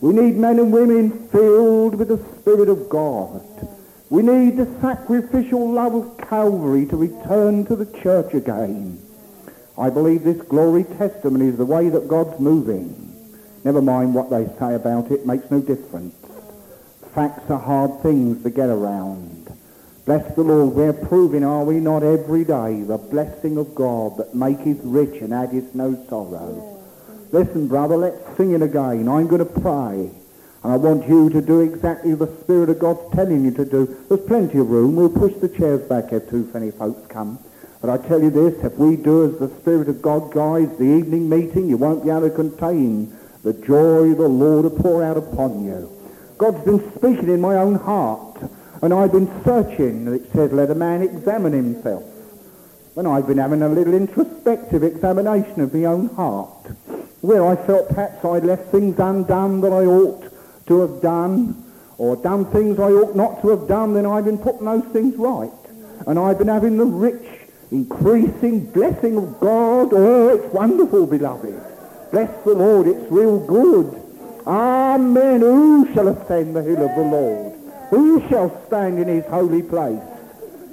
We 0.00 0.12
need 0.12 0.36
men 0.36 0.58
and 0.58 0.72
women 0.72 1.28
filled 1.28 1.94
with 1.94 2.08
the 2.08 2.40
Spirit 2.40 2.68
of 2.68 2.88
God. 2.88 3.42
We 4.10 4.22
need 4.22 4.56
the 4.56 4.68
sacrificial 4.80 5.72
love 5.72 5.94
of 5.94 6.18
Calvary 6.18 6.86
to 6.86 6.96
return 6.96 7.64
to 7.66 7.76
the 7.76 7.86
church 8.00 8.34
again. 8.34 9.00
I 9.76 9.90
believe 9.90 10.22
this 10.22 10.42
glory 10.42 10.84
testimony 10.84 11.48
is 11.48 11.56
the 11.56 11.64
way 11.64 11.88
that 11.88 12.06
God's 12.06 12.38
moving. 12.38 13.12
Never 13.64 13.80
mind 13.80 14.14
what 14.14 14.30
they 14.30 14.46
say 14.58 14.74
about 14.74 15.10
it, 15.10 15.26
makes 15.26 15.50
no 15.50 15.60
difference. 15.60 16.14
Facts 17.14 17.50
are 17.50 17.58
hard 17.58 18.02
things 18.02 18.42
to 18.42 18.50
get 18.50 18.68
around. 18.68 19.56
Bless 20.04 20.34
the 20.34 20.42
Lord, 20.42 20.74
we're 20.74 20.92
proving, 20.92 21.44
are 21.44 21.64
we 21.64 21.80
not, 21.80 22.02
every 22.02 22.44
day 22.44 22.82
the 22.82 22.98
blessing 22.98 23.56
of 23.56 23.74
God 23.74 24.18
that 24.18 24.34
maketh 24.34 24.80
rich 24.82 25.22
and 25.22 25.32
addeth 25.32 25.74
no 25.74 25.94
sorrow. 26.08 26.73
Listen, 27.34 27.66
brother, 27.66 27.96
let's 27.96 28.36
sing 28.36 28.52
it 28.52 28.62
again. 28.62 29.08
I'm 29.08 29.26
going 29.26 29.44
to 29.44 29.60
pray. 29.60 30.08
And 30.62 30.72
I 30.72 30.76
want 30.76 31.08
you 31.08 31.28
to 31.30 31.42
do 31.42 31.62
exactly 31.62 32.14
the 32.14 32.28
Spirit 32.42 32.70
of 32.70 32.78
God's 32.78 33.12
telling 33.12 33.44
you 33.44 33.50
to 33.50 33.64
do. 33.64 33.86
There's 34.08 34.20
plenty 34.20 34.58
of 34.58 34.70
room. 34.70 34.94
We'll 34.94 35.08
push 35.08 35.34
the 35.40 35.48
chairs 35.48 35.82
back 35.88 36.12
if 36.12 36.30
too 36.30 36.48
many 36.54 36.70
folks 36.70 37.04
come. 37.08 37.40
But 37.80 37.90
I 37.90 38.06
tell 38.06 38.22
you 38.22 38.30
this, 38.30 38.62
if 38.62 38.78
we 38.78 38.94
do 38.94 39.24
as 39.24 39.40
the 39.40 39.48
Spirit 39.58 39.88
of 39.88 40.00
God 40.00 40.32
guides 40.32 40.78
the 40.78 40.84
evening 40.84 41.28
meeting, 41.28 41.68
you 41.68 41.76
won't 41.76 42.04
be 42.04 42.10
able 42.10 42.30
to 42.30 42.30
contain 42.30 43.12
the 43.42 43.52
joy 43.52 44.14
the 44.14 44.28
Lord 44.28 44.72
to 44.72 44.82
pour 44.82 45.02
out 45.02 45.16
upon 45.16 45.64
you. 45.64 45.90
God's 46.38 46.64
been 46.64 46.92
speaking 46.94 47.30
in 47.30 47.40
my 47.40 47.56
own 47.56 47.74
heart. 47.74 48.48
And 48.80 48.94
I've 48.94 49.10
been 49.10 49.42
searching. 49.42 50.06
It 50.06 50.30
says, 50.32 50.52
let 50.52 50.70
a 50.70 50.76
man 50.76 51.02
examine 51.02 51.52
himself. 51.52 52.04
And 52.94 53.08
I've 53.08 53.26
been 53.26 53.38
having 53.38 53.62
a 53.62 53.68
little 53.68 53.94
introspective 53.94 54.84
examination 54.84 55.62
of 55.62 55.74
my 55.74 55.86
own 55.86 56.10
heart 56.10 56.68
where 57.24 57.46
I 57.46 57.56
felt 57.56 57.88
perhaps 57.88 58.22
I'd 58.22 58.44
left 58.44 58.70
things 58.70 58.98
undone 58.98 59.62
that 59.62 59.72
I 59.72 59.86
ought 59.86 60.30
to 60.66 60.80
have 60.80 61.00
done, 61.00 61.64
or 61.96 62.16
done 62.16 62.44
things 62.52 62.78
I 62.78 62.92
ought 62.92 63.16
not 63.16 63.40
to 63.40 63.48
have 63.48 63.66
done, 63.66 63.94
then 63.94 64.04
I've 64.04 64.26
been 64.26 64.36
putting 64.36 64.66
those 64.66 64.84
things 64.92 65.16
right. 65.16 65.50
And 66.06 66.18
I've 66.18 66.36
been 66.36 66.48
having 66.48 66.76
the 66.76 66.84
rich, 66.84 67.26
increasing 67.70 68.70
blessing 68.72 69.16
of 69.16 69.40
God. 69.40 69.88
Oh, 69.94 70.36
it's 70.36 70.52
wonderful, 70.52 71.06
beloved. 71.06 71.54
Bless 72.12 72.44
the 72.44 72.52
Lord, 72.52 72.88
it's 72.88 73.10
real 73.10 73.38
good. 73.46 73.98
Amen. 74.46 75.40
Who 75.40 75.94
shall 75.94 76.08
ascend 76.08 76.54
the 76.54 76.62
hill 76.62 76.82
of 76.86 76.94
the 76.94 77.08
Lord? 77.08 77.54
Who 77.88 78.28
shall 78.28 78.66
stand 78.66 78.98
in 78.98 79.08
his 79.08 79.24
holy 79.24 79.62
place? 79.62 80.02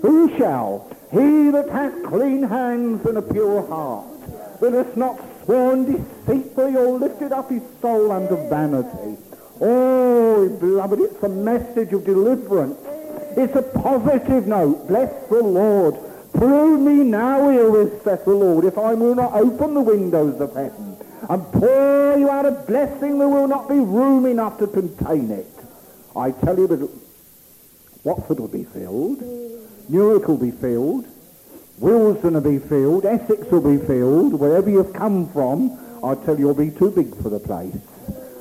Who 0.02 0.38
shall? 0.38 0.92
He 1.14 1.50
that 1.52 1.70
hath 1.70 2.04
clean 2.04 2.44
hands 2.44 3.06
and 3.06 3.18
a 3.18 3.22
pure 3.22 3.66
heart, 3.68 4.08
that 4.60 4.98
not 4.98 5.31
sworn 5.52 5.84
deceitfully 5.84 6.78
or 6.78 6.98
lifted 6.98 7.34
up 7.34 7.50
his 7.50 7.62
soul 7.82 8.10
unto 8.10 8.38
vanity. 8.48 9.18
Oh, 9.60 10.48
beloved, 10.48 11.00
it's 11.02 11.22
a 11.24 11.30
message 11.30 11.92
of 11.92 12.06
deliverance. 12.06 12.80
It's 13.36 13.56
a 13.56 13.62
positive 13.62 14.48
note. 14.48 14.88
Bless 14.88 15.12
the 15.28 15.44
Lord. 15.44 15.96
Prove 16.34 16.80
me 16.80 17.04
now, 17.04 17.50
herewith, 17.50 18.02
saith 18.04 18.24
the 18.24 18.32
Lord, 18.32 18.64
if 18.64 18.78
I 18.78 18.94
will 18.94 19.14
not 19.14 19.34
open 19.34 19.74
the 19.74 19.82
windows 19.82 20.40
of 20.40 20.56
heaven 20.56 20.96
and 21.30 21.44
pour 21.52 22.18
you 22.18 22.30
out 22.30 22.46
a 22.46 22.52
blessing, 22.52 23.20
there 23.20 23.28
will 23.28 23.50
not 23.50 23.68
be 23.68 23.76
room 23.76 24.26
enough 24.26 24.58
to 24.60 24.68
contain 24.68 25.30
it. 25.32 25.48
I 26.16 26.32
tell 26.32 26.58
you 26.58 26.68
that 26.68 26.90
Watford 28.06 28.40
will 28.40 28.48
be 28.48 28.64
filled, 28.64 29.22
Newark 29.90 30.30
will 30.30 30.38
be 30.38 30.52
filled, 30.52 31.06
Willesden 31.82 32.36
will 32.36 32.42
be 32.42 32.60
filled, 32.60 33.06
Essex 33.06 33.48
will 33.52 33.78
be 33.78 33.84
filled, 33.86 34.34
wherever 34.40 34.70
you've 34.70 34.94
come 34.94 35.28
from, 35.30 35.78
I 36.04 36.16
tell 36.16 36.38
you, 36.38 36.46
you'll 36.46 36.54
be 36.54 36.70
too 36.70 36.92
big 36.92 37.16
for 37.22 37.30
the 37.30 37.40
place. 37.40 37.76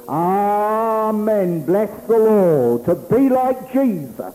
Amen. 0.09 1.65
Bless 1.65 1.91
the 2.07 2.19
Lord. 2.19 2.85
To 2.85 2.95
be 2.95 3.29
like 3.29 3.73
Jesus. 3.73 4.35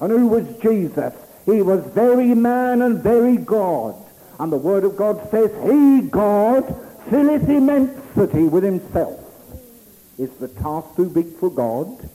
And 0.00 0.12
who 0.12 0.28
was 0.28 0.46
Jesus? 0.60 1.14
He 1.46 1.62
was 1.62 1.84
very 1.92 2.34
man 2.34 2.82
and 2.82 3.02
very 3.02 3.38
God. 3.38 3.96
And 4.38 4.52
the 4.52 4.56
Word 4.56 4.84
of 4.84 4.96
God 4.96 5.30
says, 5.30 5.50
He, 5.64 6.02
God, 6.02 6.64
filleth 7.08 7.48
immensity 7.48 8.44
with 8.44 8.64
himself. 8.64 9.18
Is 10.18 10.30
the 10.36 10.48
task 10.48 10.94
too 10.94 11.08
big 11.08 11.36
for 11.38 11.50
God? 11.50 12.08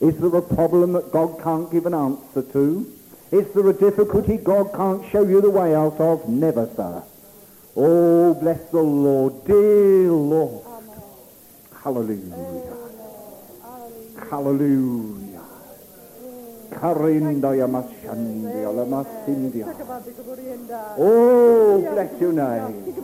Is 0.00 0.16
there 0.18 0.34
a 0.34 0.42
problem 0.42 0.92
that 0.94 1.12
God 1.12 1.40
can't 1.42 1.70
give 1.70 1.86
an 1.86 1.94
answer 1.94 2.42
to? 2.42 2.97
Is 3.30 3.46
there 3.52 3.68
a 3.68 3.72
difficulty 3.74 4.38
God 4.38 4.72
can't 4.74 5.04
show 5.10 5.22
you 5.22 5.40
the 5.40 5.50
way 5.50 5.74
out 5.74 6.00
of? 6.00 6.28
Never, 6.28 6.66
sir. 6.74 7.02
Oh, 7.76 8.34
bless 8.34 8.58
the 8.70 8.80
Lord, 8.80 9.44
dear 9.44 10.10
Lord. 10.10 10.64
Hallelujah. 11.84 12.74
Hallelujah. 14.30 15.42
Karinda 16.70 17.54
yamashandia 17.54 18.72
lamasindia. 18.72 19.66
Oh, 20.98 21.80
bless 21.80 22.20
your 22.20 22.32
name. 22.32 22.94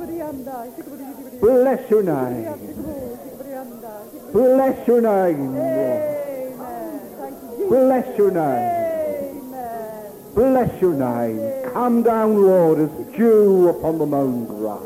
Bless 1.41 1.91
your 1.91 2.03
name. 2.03 2.45
Bless 4.33 4.89
your 4.89 5.01
name. 5.01 5.53
Bless 7.69 8.19
your 8.19 8.31
name. 8.31 8.84
Bless 10.35 10.81
your 10.81 10.95
name. 10.95 11.73
Come 11.73 12.03
down, 12.03 12.43
Lord, 12.43 12.81
as 12.81 12.91
dew 13.17 13.69
upon 13.69 13.99
the 13.99 14.07
mown 14.07 14.47
grass. 14.47 14.81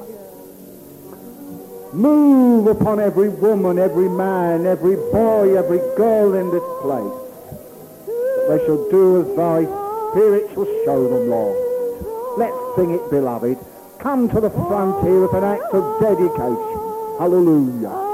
Move 1.95 2.67
upon 2.67 3.01
every 3.01 3.31
woman, 3.31 3.79
every 3.79 4.11
man, 4.11 4.67
every 4.67 4.97
boy, 4.97 5.57
every 5.57 5.79
girl 5.97 6.35
in 6.35 6.51
this 6.51 6.63
place. 6.83 7.15
That 8.07 8.59
they 8.59 8.67
shall 8.67 8.91
do 8.91 9.23
as 9.23 9.37
thy 9.37 9.65
spirit 10.11 10.51
shall 10.53 10.67
show 10.85 11.09
them, 11.09 11.31
Lord. 11.31 11.57
Let's 12.39 12.77
sing 12.77 12.91
it, 12.91 13.11
beloved. 13.11 13.57
Come 14.01 14.29
to 14.29 14.41
the 14.41 14.51
front 14.51 15.03
here 15.03 15.23
with 15.23 15.33
an 15.33 15.45
act 15.45 15.73
of 15.73 16.01
dedication. 16.01 16.79
Hallelujah. 17.19 18.09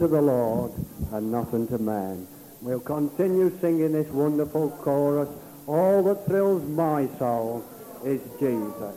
Unto 0.00 0.14
the 0.14 0.22
Lord 0.22 0.72
and 1.12 1.30
not 1.30 1.52
unto 1.52 1.76
man. 1.76 2.26
We'll 2.62 2.80
continue 2.80 3.52
singing 3.60 3.92
this 3.92 4.08
wonderful 4.08 4.70
chorus. 4.70 5.28
All 5.66 6.02
that 6.04 6.26
thrills 6.26 6.64
my 6.64 7.06
soul 7.18 7.62
is 8.04 8.22
Jesus. 8.38 8.96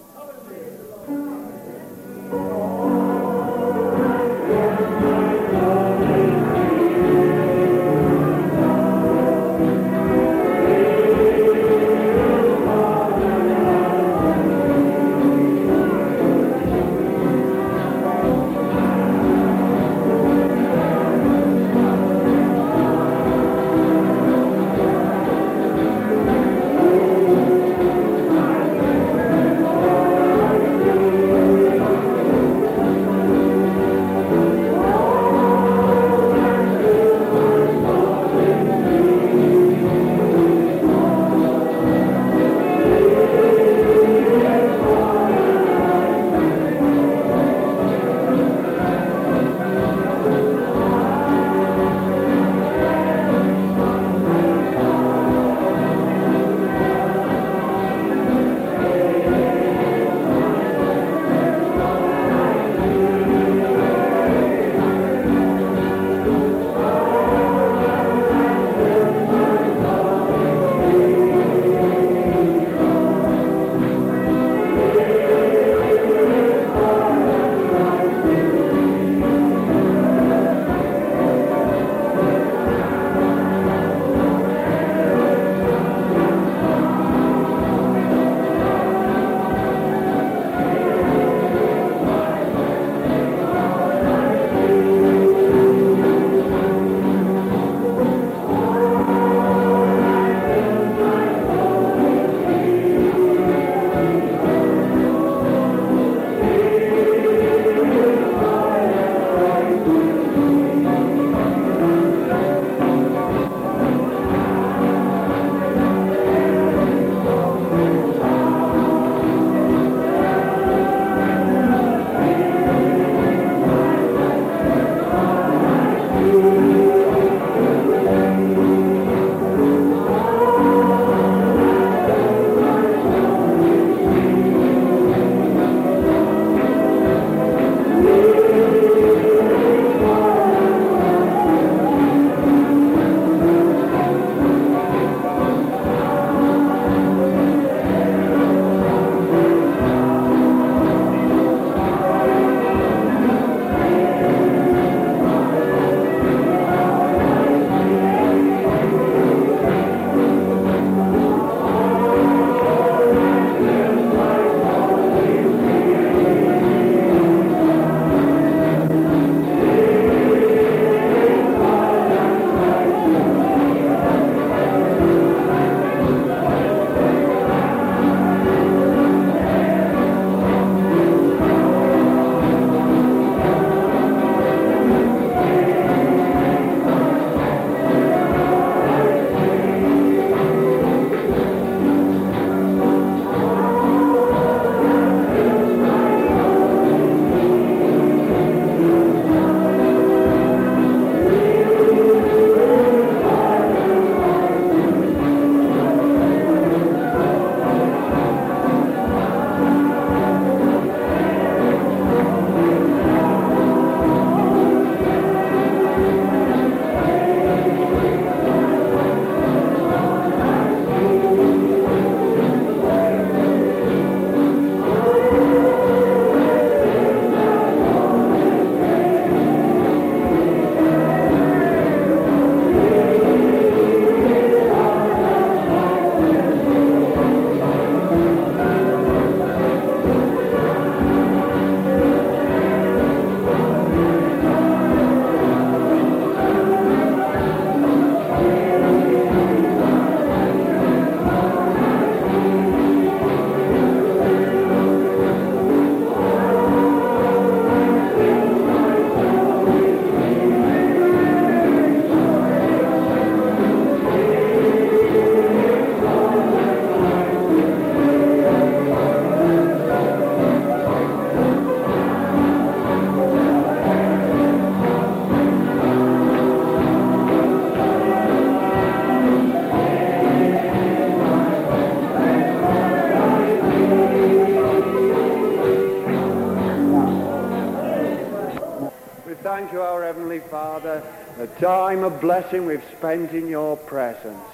Blessing 292.24 292.66
we've 292.66 292.90
spent 292.98 293.32
in 293.34 293.50
your 293.50 293.76
presence. 293.76 294.48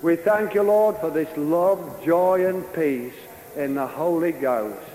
We 0.00 0.14
thank 0.14 0.54
you, 0.54 0.62
Lord, 0.62 0.96
for 0.98 1.10
this 1.10 1.28
love, 1.36 2.04
joy, 2.04 2.46
and 2.46 2.72
peace 2.72 3.20
in 3.56 3.74
the 3.74 3.84
Holy 3.88 4.30
Ghost. 4.30 4.88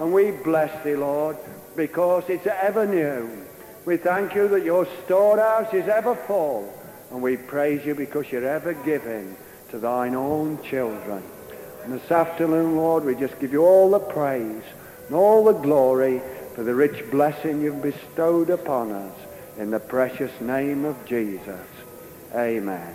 And 0.00 0.12
we 0.12 0.32
bless 0.32 0.82
thee, 0.82 0.96
Lord, 0.96 1.36
because 1.76 2.24
it's 2.28 2.48
ever 2.48 2.84
new. 2.84 3.46
We 3.84 3.96
thank 3.96 4.34
you 4.34 4.48
that 4.48 4.64
your 4.64 4.88
storehouse 5.04 5.72
is 5.72 5.86
ever 5.86 6.16
full. 6.16 6.68
And 7.12 7.22
we 7.22 7.36
praise 7.36 7.86
you 7.86 7.94
because 7.94 8.32
you're 8.32 8.44
ever 8.44 8.74
giving 8.74 9.36
to 9.70 9.78
thine 9.78 10.16
own 10.16 10.60
children. 10.64 11.22
And 11.84 11.92
this 11.92 12.10
afternoon, 12.10 12.74
Lord, 12.76 13.04
we 13.04 13.14
just 13.14 13.38
give 13.38 13.52
you 13.52 13.62
all 13.62 13.88
the 13.88 14.00
praise 14.00 14.64
and 15.06 15.14
all 15.14 15.44
the 15.44 15.52
glory 15.52 16.22
for 16.56 16.64
the 16.64 16.74
rich 16.74 17.08
blessing 17.12 17.60
you've 17.60 17.82
bestowed 17.82 18.50
upon 18.50 18.90
us. 18.90 19.21
In 19.58 19.70
the 19.70 19.80
precious 19.80 20.32
name 20.40 20.84
of 20.84 20.96
Jesus. 21.06 21.66
Amen. 22.34 22.94